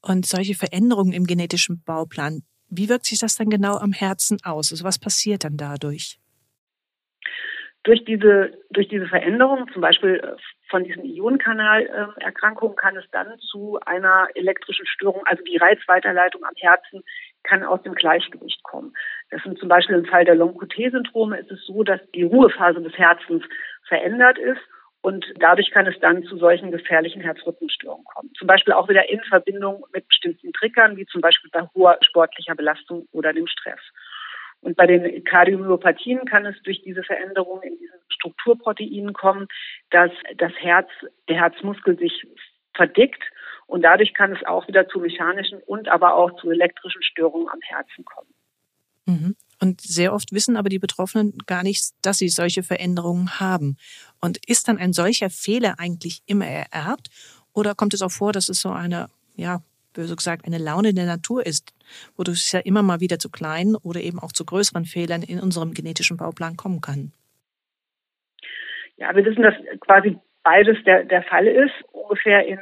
Und 0.00 0.24
solche 0.24 0.54
Veränderungen 0.54 1.12
im 1.12 1.26
genetischen 1.26 1.82
Bauplan, 1.84 2.42
wie 2.68 2.88
wirkt 2.88 3.06
sich 3.06 3.18
das 3.18 3.36
dann 3.36 3.50
genau 3.50 3.76
am 3.76 3.92
Herzen 3.92 4.38
aus? 4.44 4.70
Also 4.70 4.84
was 4.84 5.00
passiert 5.00 5.42
dann 5.42 5.56
dadurch? 5.56 6.18
Durch 7.82 8.04
diese, 8.04 8.52
durch 8.70 8.88
diese 8.88 9.06
Veränderung, 9.06 9.66
zum 9.72 9.82
Beispiel 9.82 10.20
äh, 10.22 10.36
von 10.70 10.84
diesen 10.84 11.04
Ionenkanalerkrankungen, 11.04 12.76
kann 12.76 12.96
es 12.96 13.04
dann 13.10 13.38
zu 13.38 13.78
einer 13.84 14.28
elektrischen 14.34 14.86
Störung, 14.86 15.22
also 15.26 15.42
die 15.44 15.56
Reizweiterleitung 15.56 16.44
am 16.44 16.54
Herzen 16.56 17.02
kann 17.42 17.64
aus 17.64 17.82
dem 17.82 17.94
Gleichgewicht 17.94 18.62
kommen. 18.62 18.94
Das 19.30 19.42
sind 19.42 19.58
zum 19.58 19.68
Beispiel 19.68 19.96
im 19.96 20.06
Fall 20.06 20.24
der 20.24 20.34
Long-QT-Syndrome 20.34 21.38
ist 21.38 21.50
es 21.50 21.64
so, 21.66 21.82
dass 21.82 22.00
die 22.14 22.22
Ruhephase 22.22 22.80
des 22.80 22.96
Herzens 22.96 23.42
verändert 23.88 24.38
ist 24.38 24.60
und 25.02 25.24
dadurch 25.38 25.70
kann 25.70 25.86
es 25.86 25.98
dann 26.00 26.22
zu 26.24 26.36
solchen 26.36 26.70
gefährlichen 26.70 27.22
Herzrhythmusstörungen 27.22 28.04
kommen. 28.04 28.30
Zum 28.36 28.46
Beispiel 28.46 28.74
auch 28.74 28.88
wieder 28.88 29.08
in 29.08 29.20
Verbindung 29.24 29.84
mit 29.94 30.06
bestimmten 30.08 30.52
Triggern, 30.52 30.96
wie 30.96 31.06
zum 31.06 31.22
Beispiel 31.22 31.50
bei 31.50 31.66
hoher 31.74 31.98
sportlicher 32.02 32.54
Belastung 32.54 33.08
oder 33.12 33.32
dem 33.32 33.46
Stress. 33.46 33.80
Und 34.60 34.76
bei 34.76 34.86
den 34.86 35.24
Kardiomyopathien 35.24 36.24
kann 36.26 36.44
es 36.44 36.60
durch 36.62 36.82
diese 36.82 37.02
Veränderungen 37.02 37.62
in 37.62 37.78
diesen 37.78 37.98
Strukturproteinen 38.08 39.12
kommen, 39.14 39.48
dass 39.90 40.10
das 40.36 40.52
Herz, 40.58 40.88
der 41.28 41.36
Herzmuskel 41.36 41.98
sich 41.98 42.26
verdickt 42.74 43.22
und 43.66 43.82
dadurch 43.82 44.14
kann 44.14 44.32
es 44.32 44.44
auch 44.46 44.66
wieder 44.68 44.88
zu 44.88 44.98
mechanischen 44.98 45.60
und 45.62 45.88
aber 45.88 46.14
auch 46.14 46.34
zu 46.40 46.50
elektrischen 46.50 47.02
Störungen 47.02 47.48
am 47.48 47.60
Herzen 47.62 48.04
kommen. 48.04 48.28
Mhm. 49.06 49.36
Und 49.60 49.80
sehr 49.80 50.12
oft 50.12 50.32
wissen 50.32 50.56
aber 50.56 50.68
die 50.68 50.78
Betroffenen 50.78 51.38
gar 51.46 51.62
nicht, 51.62 51.92
dass 52.02 52.18
sie 52.18 52.28
solche 52.28 52.62
Veränderungen 52.62 53.38
haben. 53.38 53.76
Und 54.20 54.38
ist 54.46 54.68
dann 54.68 54.78
ein 54.78 54.92
solcher 54.92 55.30
Fehler 55.30 55.74
eigentlich 55.78 56.22
immer 56.26 56.46
ererbt? 56.46 57.10
Oder 57.52 57.74
kommt 57.74 57.94
es 57.94 58.02
auch 58.02 58.10
vor, 58.10 58.32
dass 58.32 58.48
es 58.48 58.60
so 58.60 58.70
eine, 58.70 59.08
ja, 59.36 59.62
böse 59.92 60.16
gesagt, 60.16 60.46
eine 60.46 60.58
Laune 60.58 60.94
der 60.94 61.06
Natur 61.06 61.44
ist, 61.44 61.72
wodurch 62.16 62.38
es 62.38 62.52
ja 62.52 62.60
immer 62.60 62.82
mal 62.82 63.00
wieder 63.00 63.18
zu 63.18 63.30
kleinen 63.30 63.76
oder 63.76 64.00
eben 64.00 64.18
auch 64.18 64.32
zu 64.32 64.44
größeren 64.44 64.84
Fehlern 64.84 65.22
in 65.22 65.40
unserem 65.40 65.74
genetischen 65.74 66.16
Bauplan 66.16 66.56
kommen 66.56 66.80
kann. 66.80 67.12
Ja, 68.96 69.14
wir 69.14 69.24
wissen, 69.24 69.42
dass 69.42 69.54
quasi 69.80 70.18
beides 70.42 70.76
der, 70.84 71.04
der 71.04 71.22
Fall 71.22 71.46
ist. 71.46 71.72
Ungefähr 71.92 72.46
in 72.46 72.58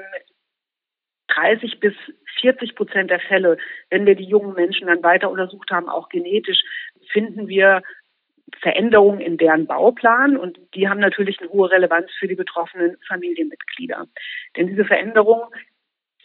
30 1.28 1.80
bis 1.80 1.94
40 2.40 2.74
Prozent 2.74 3.10
der 3.10 3.20
Fälle, 3.20 3.58
wenn 3.90 4.06
wir 4.06 4.14
die 4.14 4.24
jungen 4.24 4.54
Menschen 4.54 4.86
dann 4.86 5.02
weiter 5.02 5.30
untersucht 5.30 5.70
haben, 5.70 5.88
auch 5.88 6.08
genetisch, 6.08 6.62
finden 7.10 7.48
wir 7.48 7.82
Veränderungen 8.60 9.20
in 9.20 9.36
deren 9.36 9.66
Bauplan 9.66 10.36
und 10.36 10.58
die 10.74 10.88
haben 10.88 11.00
natürlich 11.00 11.40
eine 11.40 11.50
hohe 11.50 11.70
Relevanz 11.70 12.10
für 12.18 12.28
die 12.28 12.34
betroffenen 12.34 12.96
Familienmitglieder. 13.06 14.06
Denn 14.56 14.68
diese 14.68 14.84
Veränderungen 14.84 15.48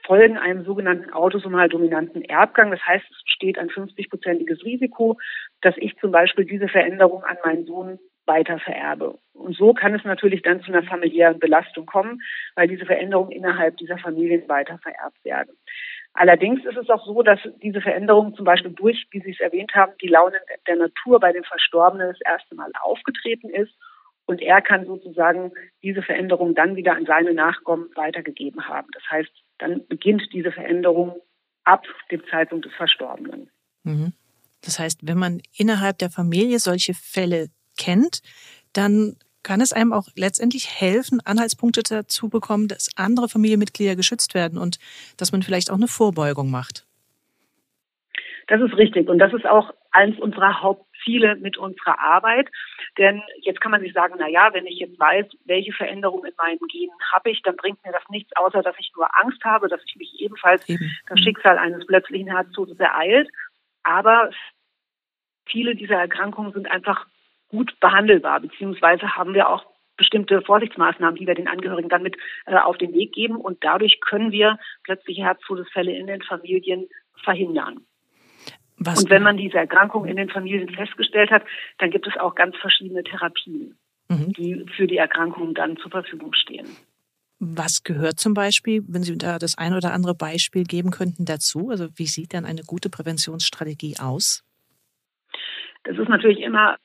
folgen 0.05 0.37
einem 0.37 0.65
sogenannten 0.65 1.11
autosomal 1.11 1.69
dominanten 1.69 2.23
Erbgang. 2.23 2.71
Das 2.71 2.85
heißt, 2.85 3.05
es 3.09 3.23
besteht 3.23 3.57
ein 3.57 3.69
50-prozentiges 3.69 4.63
Risiko, 4.63 5.17
dass 5.61 5.75
ich 5.77 5.97
zum 5.97 6.11
Beispiel 6.11 6.45
diese 6.45 6.67
Veränderung 6.67 7.23
an 7.23 7.37
meinen 7.43 7.65
Sohn 7.65 7.99
weiter 8.25 8.59
vererbe. 8.59 9.17
Und 9.33 9.55
so 9.55 9.73
kann 9.73 9.93
es 9.95 10.03
natürlich 10.05 10.41
dann 10.41 10.61
zu 10.61 10.71
einer 10.71 10.83
familiären 10.83 11.39
Belastung 11.39 11.85
kommen, 11.85 12.21
weil 12.55 12.67
diese 12.67 12.85
Veränderungen 12.85 13.31
innerhalb 13.31 13.77
dieser 13.77 13.97
Familien 13.97 14.47
weiter 14.47 14.77
vererbt 14.77 15.23
werden. 15.23 15.57
Allerdings 16.13 16.63
ist 16.63 16.77
es 16.77 16.89
auch 16.89 17.05
so, 17.05 17.23
dass 17.23 17.39
diese 17.61 17.81
Veränderungen 17.81 18.35
zum 18.35 18.45
Beispiel 18.45 18.71
durch, 18.71 19.07
wie 19.11 19.19
Sie 19.21 19.31
es 19.31 19.39
erwähnt 19.39 19.73
haben, 19.73 19.93
die 20.01 20.07
Laune 20.07 20.37
der 20.67 20.75
Natur 20.75 21.19
bei 21.19 21.33
den 21.33 21.43
Verstorbenen 21.43 22.09
das 22.09 22.21
erste 22.21 22.55
Mal 22.55 22.71
aufgetreten 22.81 23.49
ist 23.49 23.73
und 24.25 24.41
er 24.41 24.61
kann 24.61 24.85
sozusagen 24.85 25.51
diese 25.81 26.01
Veränderung 26.01 26.55
dann 26.55 26.75
wieder 26.75 26.95
an 26.95 27.05
seine 27.05 27.33
Nachkommen 27.33 27.89
weitergegeben 27.95 28.67
haben. 28.67 28.87
Das 28.93 29.03
heißt, 29.09 29.31
dann 29.57 29.85
beginnt 29.87 30.23
diese 30.31 30.51
Veränderung 30.51 31.15
ab 31.63 31.85
dem 32.11 32.21
Zeitpunkt 32.29 32.65
des 32.65 32.73
Verstorbenen. 32.73 33.49
Mhm. 33.83 34.13
Das 34.61 34.79
heißt, 34.79 35.05
wenn 35.05 35.17
man 35.17 35.41
innerhalb 35.57 35.97
der 35.97 36.09
Familie 36.09 36.59
solche 36.59 36.93
Fälle 36.93 37.47
kennt, 37.77 38.21
dann 38.71 39.17
kann 39.43 39.59
es 39.59 39.73
einem 39.73 39.91
auch 39.91 40.07
letztendlich 40.15 40.69
helfen, 40.79 41.19
Anhaltspunkte 41.25 41.83
dazu 41.83 42.29
bekommen, 42.29 42.69
dass 42.69 42.89
andere 42.95 43.27
Familienmitglieder 43.27 43.97
geschützt 43.97 44.33
werden 44.33 44.57
und 44.57 44.79
dass 45.17 45.33
man 45.33 45.43
vielleicht 45.43 45.69
auch 45.69 45.75
eine 45.75 45.89
Vorbeugung 45.89 46.49
macht. 46.49 46.85
Das 48.47 48.61
ist 48.61 48.77
richtig. 48.77 49.09
Und 49.09 49.19
das 49.19 49.33
ist 49.33 49.45
auch 49.45 49.73
eines 49.91 50.17
unserer 50.19 50.61
Hauptziele 51.03 51.35
mit 51.35 51.57
unserer 51.57 51.99
Arbeit. 51.99 52.49
Denn 52.97 53.21
jetzt 53.41 53.61
kann 53.61 53.71
man 53.71 53.81
sich 53.81 53.93
sagen, 53.93 54.15
na 54.17 54.27
ja, 54.27 54.53
wenn 54.53 54.65
ich 54.65 54.79
jetzt 54.79 54.99
weiß, 54.99 55.25
welche 55.45 55.73
Veränderungen 55.73 56.25
in 56.25 56.35
meinen 56.37 56.59
Genen 56.67 56.95
habe 57.11 57.31
ich, 57.31 57.41
dann 57.41 57.55
bringt 57.55 57.83
mir 57.85 57.91
das 57.91 58.03
nichts, 58.09 58.35
außer 58.35 58.61
dass 58.61 58.75
ich 58.79 58.91
nur 58.95 59.07
Angst 59.19 59.43
habe, 59.43 59.67
dass 59.67 59.81
ich 59.85 59.95
mich 59.95 60.19
ebenfalls 60.19 60.67
Eben. 60.69 60.91
das 61.07 61.19
Schicksal 61.19 61.57
eines 61.57 61.85
plötzlichen 61.85 62.29
Herztodes 62.29 62.79
ereilt. 62.79 63.29
Aber 63.83 64.31
viele 65.45 65.75
dieser 65.75 65.95
Erkrankungen 65.95 66.53
sind 66.53 66.69
einfach 66.69 67.05
gut 67.49 67.79
behandelbar, 67.79 68.39
beziehungsweise 68.39 69.15
haben 69.15 69.33
wir 69.33 69.49
auch 69.49 69.65
bestimmte 69.95 70.41
Vorsichtsmaßnahmen, 70.41 71.17
die 71.17 71.27
wir 71.27 71.35
den 71.35 71.47
Angehörigen 71.47 71.89
dann 71.89 72.01
mit 72.01 72.17
äh, 72.47 72.55
auf 72.55 72.77
den 72.77 72.93
Weg 72.93 73.13
geben. 73.13 73.35
Und 73.35 73.63
dadurch 73.63 74.01
können 74.01 74.31
wir 74.31 74.57
plötzliche 74.83 75.23
Herztodesfälle 75.23 75.91
in 75.91 76.07
den 76.07 76.23
Familien 76.23 76.87
verhindern. 77.23 77.85
Was 78.85 79.03
und 79.03 79.09
wenn 79.09 79.23
man 79.23 79.37
diese 79.37 79.57
Erkrankung 79.57 80.05
in 80.05 80.17
den 80.17 80.29
Familien 80.29 80.69
festgestellt 80.69 81.31
hat, 81.31 81.43
dann 81.77 81.91
gibt 81.91 82.07
es 82.07 82.17
auch 82.17 82.35
ganz 82.35 82.55
verschiedene 82.57 83.03
Therapien, 83.03 83.77
mhm. 84.09 84.33
die 84.33 84.65
für 84.75 84.87
die 84.87 84.97
Erkrankung 84.97 85.53
dann 85.53 85.77
zur 85.77 85.91
Verfügung 85.91 86.33
stehen. 86.33 86.67
Was 87.39 87.83
gehört 87.83 88.19
zum 88.19 88.33
Beispiel, 88.33 88.83
wenn 88.87 89.03
Sie 89.03 89.17
da 89.17 89.37
das 89.37 89.57
ein 89.57 89.73
oder 89.73 89.91
andere 89.93 90.15
Beispiel 90.15 90.63
geben 90.63 90.91
könnten 90.91 91.25
dazu? 91.25 91.69
Also 91.69 91.89
wie 91.95 92.05
sieht 92.05 92.33
dann 92.33 92.45
eine 92.45 92.61
gute 92.61 92.89
Präventionsstrategie 92.89 93.95
aus? 93.99 94.43
Das 95.83 95.97
ist 95.97 96.07
natürlich 96.07 96.39
immer 96.39 96.77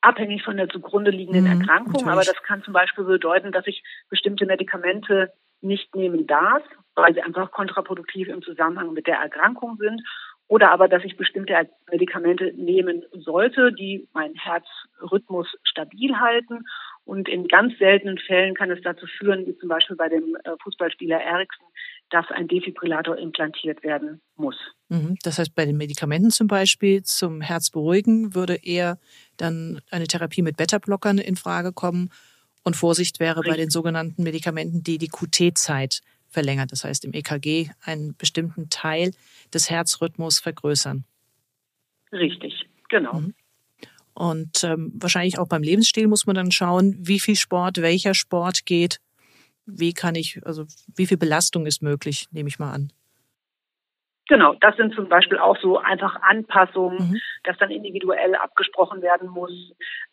abhängig 0.00 0.42
von 0.42 0.56
der 0.56 0.68
zugrunde 0.68 1.12
liegenden 1.12 1.44
mhm, 1.44 1.60
Erkrankung, 1.60 2.04
natürlich. 2.04 2.12
aber 2.12 2.24
das 2.24 2.42
kann 2.42 2.62
zum 2.64 2.72
Beispiel 2.72 3.04
bedeuten, 3.04 3.52
dass 3.52 3.66
ich 3.66 3.84
bestimmte 4.08 4.46
Medikamente 4.46 5.32
nicht 5.60 5.94
nehmen 5.94 6.26
darf, 6.26 6.62
weil 6.96 7.14
sie 7.14 7.22
einfach 7.22 7.52
kontraproduktiv 7.52 8.28
im 8.28 8.42
Zusammenhang 8.42 8.92
mit 8.92 9.06
der 9.06 9.18
Erkrankung 9.18 9.76
sind 9.76 10.02
oder 10.48 10.70
aber, 10.70 10.88
dass 10.88 11.04
ich 11.04 11.16
bestimmte 11.16 11.54
Medikamente 11.90 12.52
nehmen 12.54 13.02
sollte, 13.12 13.72
die 13.72 14.06
meinen 14.12 14.34
Herzrhythmus 14.34 15.48
stabil 15.62 16.14
halten. 16.16 16.64
Und 17.04 17.28
in 17.28 17.48
ganz 17.48 17.76
seltenen 17.78 18.18
Fällen 18.18 18.54
kann 18.54 18.70
es 18.70 18.80
dazu 18.82 19.06
führen, 19.18 19.46
wie 19.46 19.56
zum 19.56 19.68
Beispiel 19.68 19.96
bei 19.96 20.08
dem 20.08 20.36
äh, 20.44 20.50
Fußballspieler 20.62 21.20
Eriksen, 21.20 21.64
dass 22.10 22.30
ein 22.30 22.46
Defibrillator 22.46 23.16
implantiert 23.16 23.82
werden 23.82 24.20
muss. 24.36 24.56
Mhm. 24.88 25.16
Das 25.22 25.38
heißt, 25.38 25.54
bei 25.54 25.64
den 25.64 25.78
Medikamenten 25.78 26.30
zum 26.30 26.46
Beispiel 26.46 27.02
zum 27.02 27.40
Herzberuhigen 27.40 28.34
würde 28.34 28.56
eher 28.62 28.98
dann 29.38 29.80
eine 29.90 30.06
Therapie 30.06 30.42
mit 30.42 30.56
Beta-Blockern 30.56 31.18
in 31.18 31.36
Frage 31.36 31.72
kommen. 31.72 32.10
Und 32.62 32.76
Vorsicht 32.76 33.18
wäre 33.18 33.38
Richtig. 33.38 33.52
bei 33.52 33.56
den 33.56 33.70
sogenannten 33.70 34.22
Medikamenten, 34.22 34.82
die 34.82 34.98
die 34.98 35.08
QT-Zeit 35.08 36.02
verlängert. 36.32 36.72
Das 36.72 36.84
heißt, 36.84 37.04
im 37.04 37.12
EKG 37.12 37.70
einen 37.84 38.16
bestimmten 38.16 38.68
Teil 38.70 39.12
des 39.52 39.70
Herzrhythmus 39.70 40.40
vergrößern. 40.40 41.04
Richtig, 42.12 42.66
genau. 42.88 43.20
Mhm. 43.20 43.34
Und 44.14 44.64
ähm, 44.64 44.92
wahrscheinlich 44.94 45.38
auch 45.38 45.48
beim 45.48 45.62
Lebensstil 45.62 46.06
muss 46.06 46.26
man 46.26 46.36
dann 46.36 46.50
schauen, 46.50 46.96
wie 46.98 47.20
viel 47.20 47.36
Sport, 47.36 47.80
welcher 47.80 48.14
Sport 48.14 48.66
geht. 48.66 49.00
Wie 49.64 49.94
kann 49.94 50.14
ich, 50.14 50.44
also 50.44 50.66
wie 50.94 51.06
viel 51.06 51.16
Belastung 51.16 51.66
ist 51.66 51.82
möglich, 51.82 52.26
nehme 52.30 52.48
ich 52.48 52.58
mal 52.58 52.72
an. 52.72 52.92
Genau, 54.28 54.54
das 54.60 54.76
sind 54.76 54.94
zum 54.94 55.08
Beispiel 55.08 55.38
auch 55.38 55.58
so 55.58 55.78
einfach 55.78 56.22
Anpassungen, 56.22 57.10
mhm. 57.10 57.20
dass 57.42 57.58
dann 57.58 57.70
individuell 57.70 58.36
abgesprochen 58.36 59.02
werden 59.02 59.28
muss. 59.28 59.52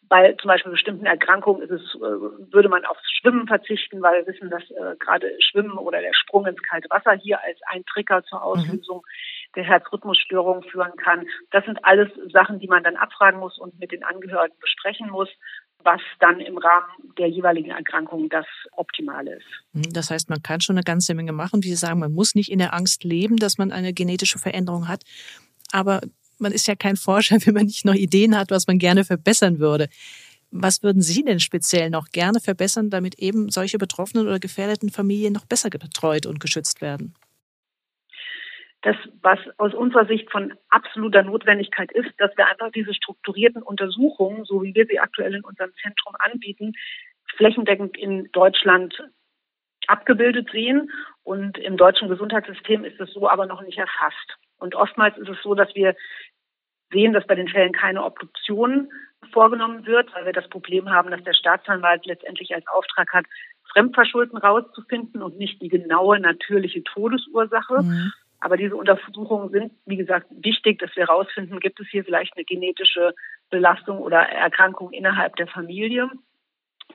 Bei 0.10 0.34
zum 0.34 0.48
Beispiel 0.48 0.72
bestimmten 0.72 1.06
Erkrankungen 1.06 1.62
ist 1.62 1.70
es, 1.70 1.96
äh, 1.96 2.00
würde 2.52 2.70
man 2.70 2.86
aufs 2.86 3.08
Schwimmen 3.12 3.48
verzichten, 3.48 4.02
weil 4.02 4.26
wir 4.26 4.34
wissen, 4.34 4.50
dass 4.50 4.64
äh, 4.72 4.96
gerade 4.98 5.32
Schwimmen 5.40 5.78
oder 5.78 6.02
der 6.02 6.14
Sprung 6.14 6.48
ins 6.48 6.62
kalte 6.64 6.90
Wasser 6.90 7.14
hier 7.14 7.42
als 7.44 7.60
ein 7.68 7.86
Trigger 7.86 8.24
zur 8.24 8.40
mhm. 8.40 8.46
Auslösung 8.46 8.98
mhm. 8.98 9.54
der 9.56 9.64
Herzrhythmusstörung 9.66 10.64
führen 10.64 10.96
kann. 10.98 11.28
Das 11.52 11.64
sind 11.66 11.86
alles 11.86 12.10
Sachen, 12.34 12.60
die 12.60 12.68
man 12.68 12.84
dann 12.84 12.96
abfragen 12.96 13.40
muss 13.40 13.60
und 13.60 13.80
mit 13.80 13.92
den 13.92 14.04
Angehörigen 14.04 14.58
besprechen 14.60 15.12
muss 15.12 15.30
was 15.84 16.02
dann 16.20 16.40
im 16.40 16.58
Rahmen 16.58 17.14
der 17.18 17.28
jeweiligen 17.28 17.72
Erkrankung 17.72 18.30
das 18.30 18.46
Optimale 18.74 19.38
ist. 19.38 19.46
Hm, 19.74 19.94
das 19.94 20.10
heißt, 20.10 20.30
man 20.30 20.44
kann 20.44 20.62
schon 20.62 20.78
eine 20.78 20.84
ganze 20.84 21.14
Menge 21.14 21.32
machen. 21.32 21.64
Wie 21.64 21.70
Sie 21.70 21.76
sagen, 21.76 22.00
man 22.00 22.14
muss 22.14 22.36
nicht 22.36 22.52
in 22.52 22.60
der 22.60 22.74
Angst 22.74 23.04
leben, 23.04 23.38
dass 23.38 23.58
man 23.58 23.72
eine 23.72 23.94
genetische 23.94 24.40
Veränderung 24.40 24.88
hat. 24.88 25.04
Aber 25.72 26.02
man 26.38 26.52
ist 26.52 26.68
ja 26.68 26.76
kein 26.76 26.96
Forscher, 26.96 27.38
wenn 27.46 27.54
man 27.54 27.66
nicht 27.66 27.86
noch 27.86 27.96
Ideen 27.96 28.38
hat, 28.38 28.52
was 28.52 28.68
man 28.68 28.78
gerne 28.78 29.06
verbessern 29.06 29.60
würde. 29.60 29.90
Was 30.52 30.82
würden 30.82 31.02
Sie 31.02 31.24
denn 31.24 31.40
speziell 31.40 31.92
noch 31.92 32.10
gerne 32.10 32.40
verbessern, 32.40 32.90
damit 32.90 33.20
eben 33.20 33.50
solche 33.50 33.78
betroffenen 33.78 34.26
oder 34.26 34.40
gefährdeten 34.40 34.90
Familien 34.90 35.34
noch 35.34 35.46
besser 35.46 35.70
betreut 35.70 36.26
und 36.26 36.40
geschützt 36.40 36.82
werden? 36.82 37.14
Das, 38.82 38.96
was 39.22 39.40
aus 39.58 39.74
unserer 39.74 40.06
Sicht 40.06 40.32
von 40.32 40.54
absoluter 40.70 41.24
Notwendigkeit 41.24 41.92
ist, 41.92 42.12
dass 42.18 42.36
wir 42.38 42.48
einfach 42.48 42.72
diese 42.72 42.94
strukturierten 42.94 43.62
Untersuchungen, 43.62 44.46
so 44.46 44.64
wie 44.64 44.74
wir 44.74 44.86
sie 44.86 45.00
aktuell 45.00 45.36
in 45.36 45.44
unserem 45.44 45.74
Zentrum 45.82 46.16
anbieten, 46.20 46.74
flächendeckend 47.36 47.98
in 47.98 48.30
Deutschland 48.32 48.96
abgebildet 49.88 50.50
sehen. 50.52 50.92
Und 51.24 51.58
im 51.58 51.78
deutschen 51.78 52.08
Gesundheitssystem 52.08 52.86
ist 52.86 53.00
es 53.00 53.12
so 53.14 53.30
aber 53.30 53.46
noch 53.46 53.62
nicht 53.62 53.78
erfasst. 53.78 54.38
Und 54.58 54.76
oftmals 54.76 55.18
ist 55.18 55.30
es 55.30 55.42
so, 55.44 55.56
dass 55.56 55.74
wir 55.76 55.96
sehen, 56.92 57.14
dass 57.14 57.28
bei 57.28 57.36
den 57.36 57.48
Fällen 57.48 57.74
keine 57.74 58.04
Obduktion 58.04 58.90
vorgenommen 59.32 59.86
wird, 59.86 60.14
weil 60.16 60.26
wir 60.26 60.34
das 60.34 60.48
Problem 60.50 60.90
haben, 60.90 61.12
dass 61.12 61.24
der 61.24 61.34
Staatsanwalt 61.34 62.06
letztendlich 62.06 62.56
als 62.56 62.66
Auftrag 62.68 63.12
hat, 63.14 63.26
Fremdverschulden 63.74 64.38
rauszufinden 64.38 65.22
und 65.22 65.38
nicht 65.38 65.62
die 65.62 65.68
genaue 65.68 66.20
natürliche 66.20 66.84
Todesursache. 66.84 67.84
Mhm. 67.84 68.12
Aber 68.42 68.58
diese 68.58 68.76
Untersuchungen 68.76 69.50
sind, 69.50 69.74
wie 69.86 69.98
gesagt, 69.98 70.28
wichtig, 70.32 70.80
dass 70.80 70.96
wir 70.96 71.08
herausfinden, 71.08 71.60
gibt 71.60 71.80
es 71.80 71.88
hier 71.90 72.06
vielleicht 72.06 72.36
eine 72.36 72.46
genetische 72.46 73.14
Belastung 73.50 74.00
oder 74.00 74.20
Erkrankung 74.20 74.92
innerhalb 74.92 75.36
der 75.36 75.48
Familie. 75.48 76.10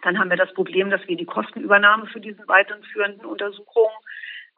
Dann 0.02 0.18
haben 0.18 0.30
wir 0.30 0.36
das 0.36 0.52
Problem, 0.54 0.90
dass 0.90 1.06
wir 1.06 1.16
die 1.16 1.26
Kostenübernahme 1.26 2.06
für 2.06 2.20
diese 2.20 2.46
weiterführenden 2.48 3.26
Untersuchungen 3.26 3.94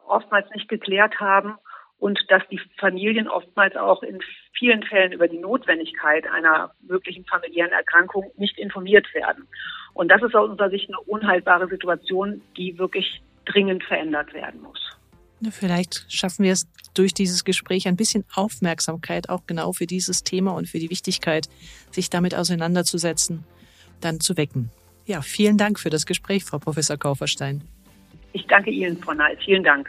oftmals 0.07 0.49
nicht 0.51 0.69
geklärt 0.69 1.19
haben 1.21 1.57
und 1.99 2.21
dass 2.29 2.47
die 2.49 2.61
Familien 2.79 3.29
oftmals 3.29 3.77
auch 3.77 4.03
in 4.03 4.21
vielen 4.53 4.83
Fällen 4.83 5.13
über 5.13 5.29
die 5.29 5.39
Notwendigkeit 5.39 6.27
einer 6.29 6.71
möglichen 6.81 7.25
familiären 7.25 7.73
Erkrankung 7.73 8.31
nicht 8.37 8.59
informiert 8.59 9.13
werden. 9.15 9.49
Und 9.95 10.09
das 10.09 10.23
ist 10.23 10.35
aus 10.35 10.51
unserer 10.51 10.71
Sicht 10.71 10.89
eine 10.89 11.01
unhaltbare 11.01 11.69
Situation, 11.69 12.43
die 12.57 12.79
wirklich 12.79 13.23
dringend 13.47 13.83
verändert 13.85 14.33
werden 14.35 14.61
muss. 14.63 14.86
Vielleicht 15.51 16.07
schaffen 16.09 16.45
wir 16.45 16.53
es 16.53 16.67
durch 16.95 17.13
dieses 17.13 17.45
Gespräch 17.45 17.87
ein 17.89 17.97
bisschen 17.97 18.25
Aufmerksamkeit 18.35 19.29
auch 19.29 19.43
genau 19.47 19.73
für 19.73 19.87
dieses 19.87 20.25
Thema 20.25 20.53
und 20.53 20.69
für 20.69 20.79
die 20.79 20.91
Wichtigkeit, 20.91 21.49
sich 21.91 22.09
damit 22.09 22.35
auseinanderzusetzen, 22.35 23.45
dann 24.01 24.21
zu 24.21 24.37
wecken. 24.37 24.71
Ja, 25.05 25.23
vielen 25.23 25.59
Dank 25.59 25.79
für 25.79 25.91
das 25.91 26.07
Gespräch, 26.07 26.45
Frau 26.45 26.59
Professor 26.59 26.97
Kauferstein. 26.97 27.63
Ich 28.33 28.47
danke 28.47 28.71
Ihnen, 28.71 28.99
Frau 28.99 29.13
Nall. 29.13 29.37
Vielen 29.45 29.63
Dank. 29.63 29.89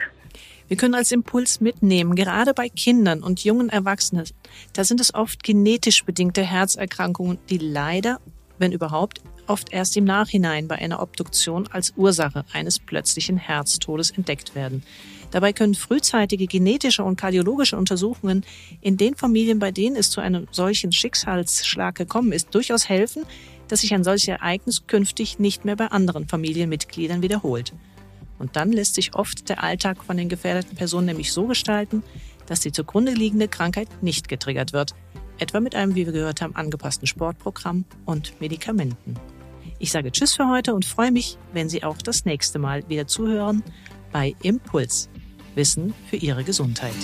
Wir 0.68 0.76
können 0.76 0.94
als 0.94 1.12
Impuls 1.12 1.62
mitnehmen, 1.62 2.14
gerade 2.14 2.52
bei 2.52 2.68
Kindern 2.68 3.22
und 3.22 3.42
jungen 3.42 3.70
Erwachsenen, 3.70 4.26
da 4.74 4.84
sind 4.84 5.00
es 5.00 5.14
oft 5.14 5.42
genetisch 5.42 6.04
bedingte 6.04 6.42
Herzerkrankungen, 6.42 7.38
die 7.48 7.56
leider, 7.56 8.20
wenn 8.58 8.72
überhaupt, 8.72 9.22
oft 9.46 9.72
erst 9.72 9.96
im 9.96 10.04
Nachhinein 10.04 10.68
bei 10.68 10.76
einer 10.76 11.00
Obduktion 11.00 11.66
als 11.68 11.94
Ursache 11.96 12.44
eines 12.52 12.78
plötzlichen 12.78 13.38
Herztodes 13.38 14.10
entdeckt 14.10 14.54
werden. 14.54 14.82
Dabei 15.30 15.52
können 15.52 15.74
frühzeitige 15.74 16.46
genetische 16.46 17.04
und 17.04 17.16
kardiologische 17.16 17.76
Untersuchungen 17.76 18.44
in 18.80 18.96
den 18.96 19.14
Familien, 19.14 19.58
bei 19.58 19.70
denen 19.70 19.96
es 19.96 20.10
zu 20.10 20.20
einem 20.20 20.46
solchen 20.50 20.92
Schicksalsschlag 20.92 21.94
gekommen 21.94 22.32
ist, 22.32 22.54
durchaus 22.54 22.88
helfen, 22.88 23.24
dass 23.68 23.82
sich 23.82 23.92
ein 23.92 24.04
solches 24.04 24.28
Ereignis 24.28 24.86
künftig 24.86 25.38
nicht 25.38 25.64
mehr 25.64 25.76
bei 25.76 25.88
anderen 25.88 26.26
Familienmitgliedern 26.26 27.22
wiederholt. 27.22 27.74
Und 28.38 28.56
dann 28.56 28.72
lässt 28.72 28.94
sich 28.94 29.14
oft 29.14 29.48
der 29.48 29.62
Alltag 29.62 30.02
von 30.02 30.16
den 30.16 30.28
gefährdeten 30.28 30.76
Personen 30.76 31.06
nämlich 31.06 31.32
so 31.32 31.46
gestalten, 31.46 32.02
dass 32.46 32.60
die 32.60 32.72
zugrunde 32.72 33.12
liegende 33.12 33.48
Krankheit 33.48 33.88
nicht 34.02 34.28
getriggert 34.28 34.72
wird, 34.72 34.94
etwa 35.38 35.60
mit 35.60 35.74
einem, 35.74 35.94
wie 35.94 36.06
wir 36.06 36.12
gehört 36.12 36.40
haben, 36.40 36.56
angepassten 36.56 37.06
Sportprogramm 37.06 37.84
und 38.06 38.40
Medikamenten. 38.40 39.14
Ich 39.78 39.92
sage 39.92 40.10
Tschüss 40.10 40.34
für 40.34 40.48
heute 40.48 40.74
und 40.74 40.84
freue 40.84 41.12
mich, 41.12 41.36
wenn 41.52 41.68
Sie 41.68 41.84
auch 41.84 41.98
das 41.98 42.24
nächste 42.24 42.58
Mal 42.58 42.88
wieder 42.88 43.06
zuhören 43.06 43.62
bei 44.12 44.34
Impuls. 44.42 45.08
Wissen 45.58 45.92
für 46.08 46.16
Ihre 46.16 46.44
Gesundheit. 46.44 46.94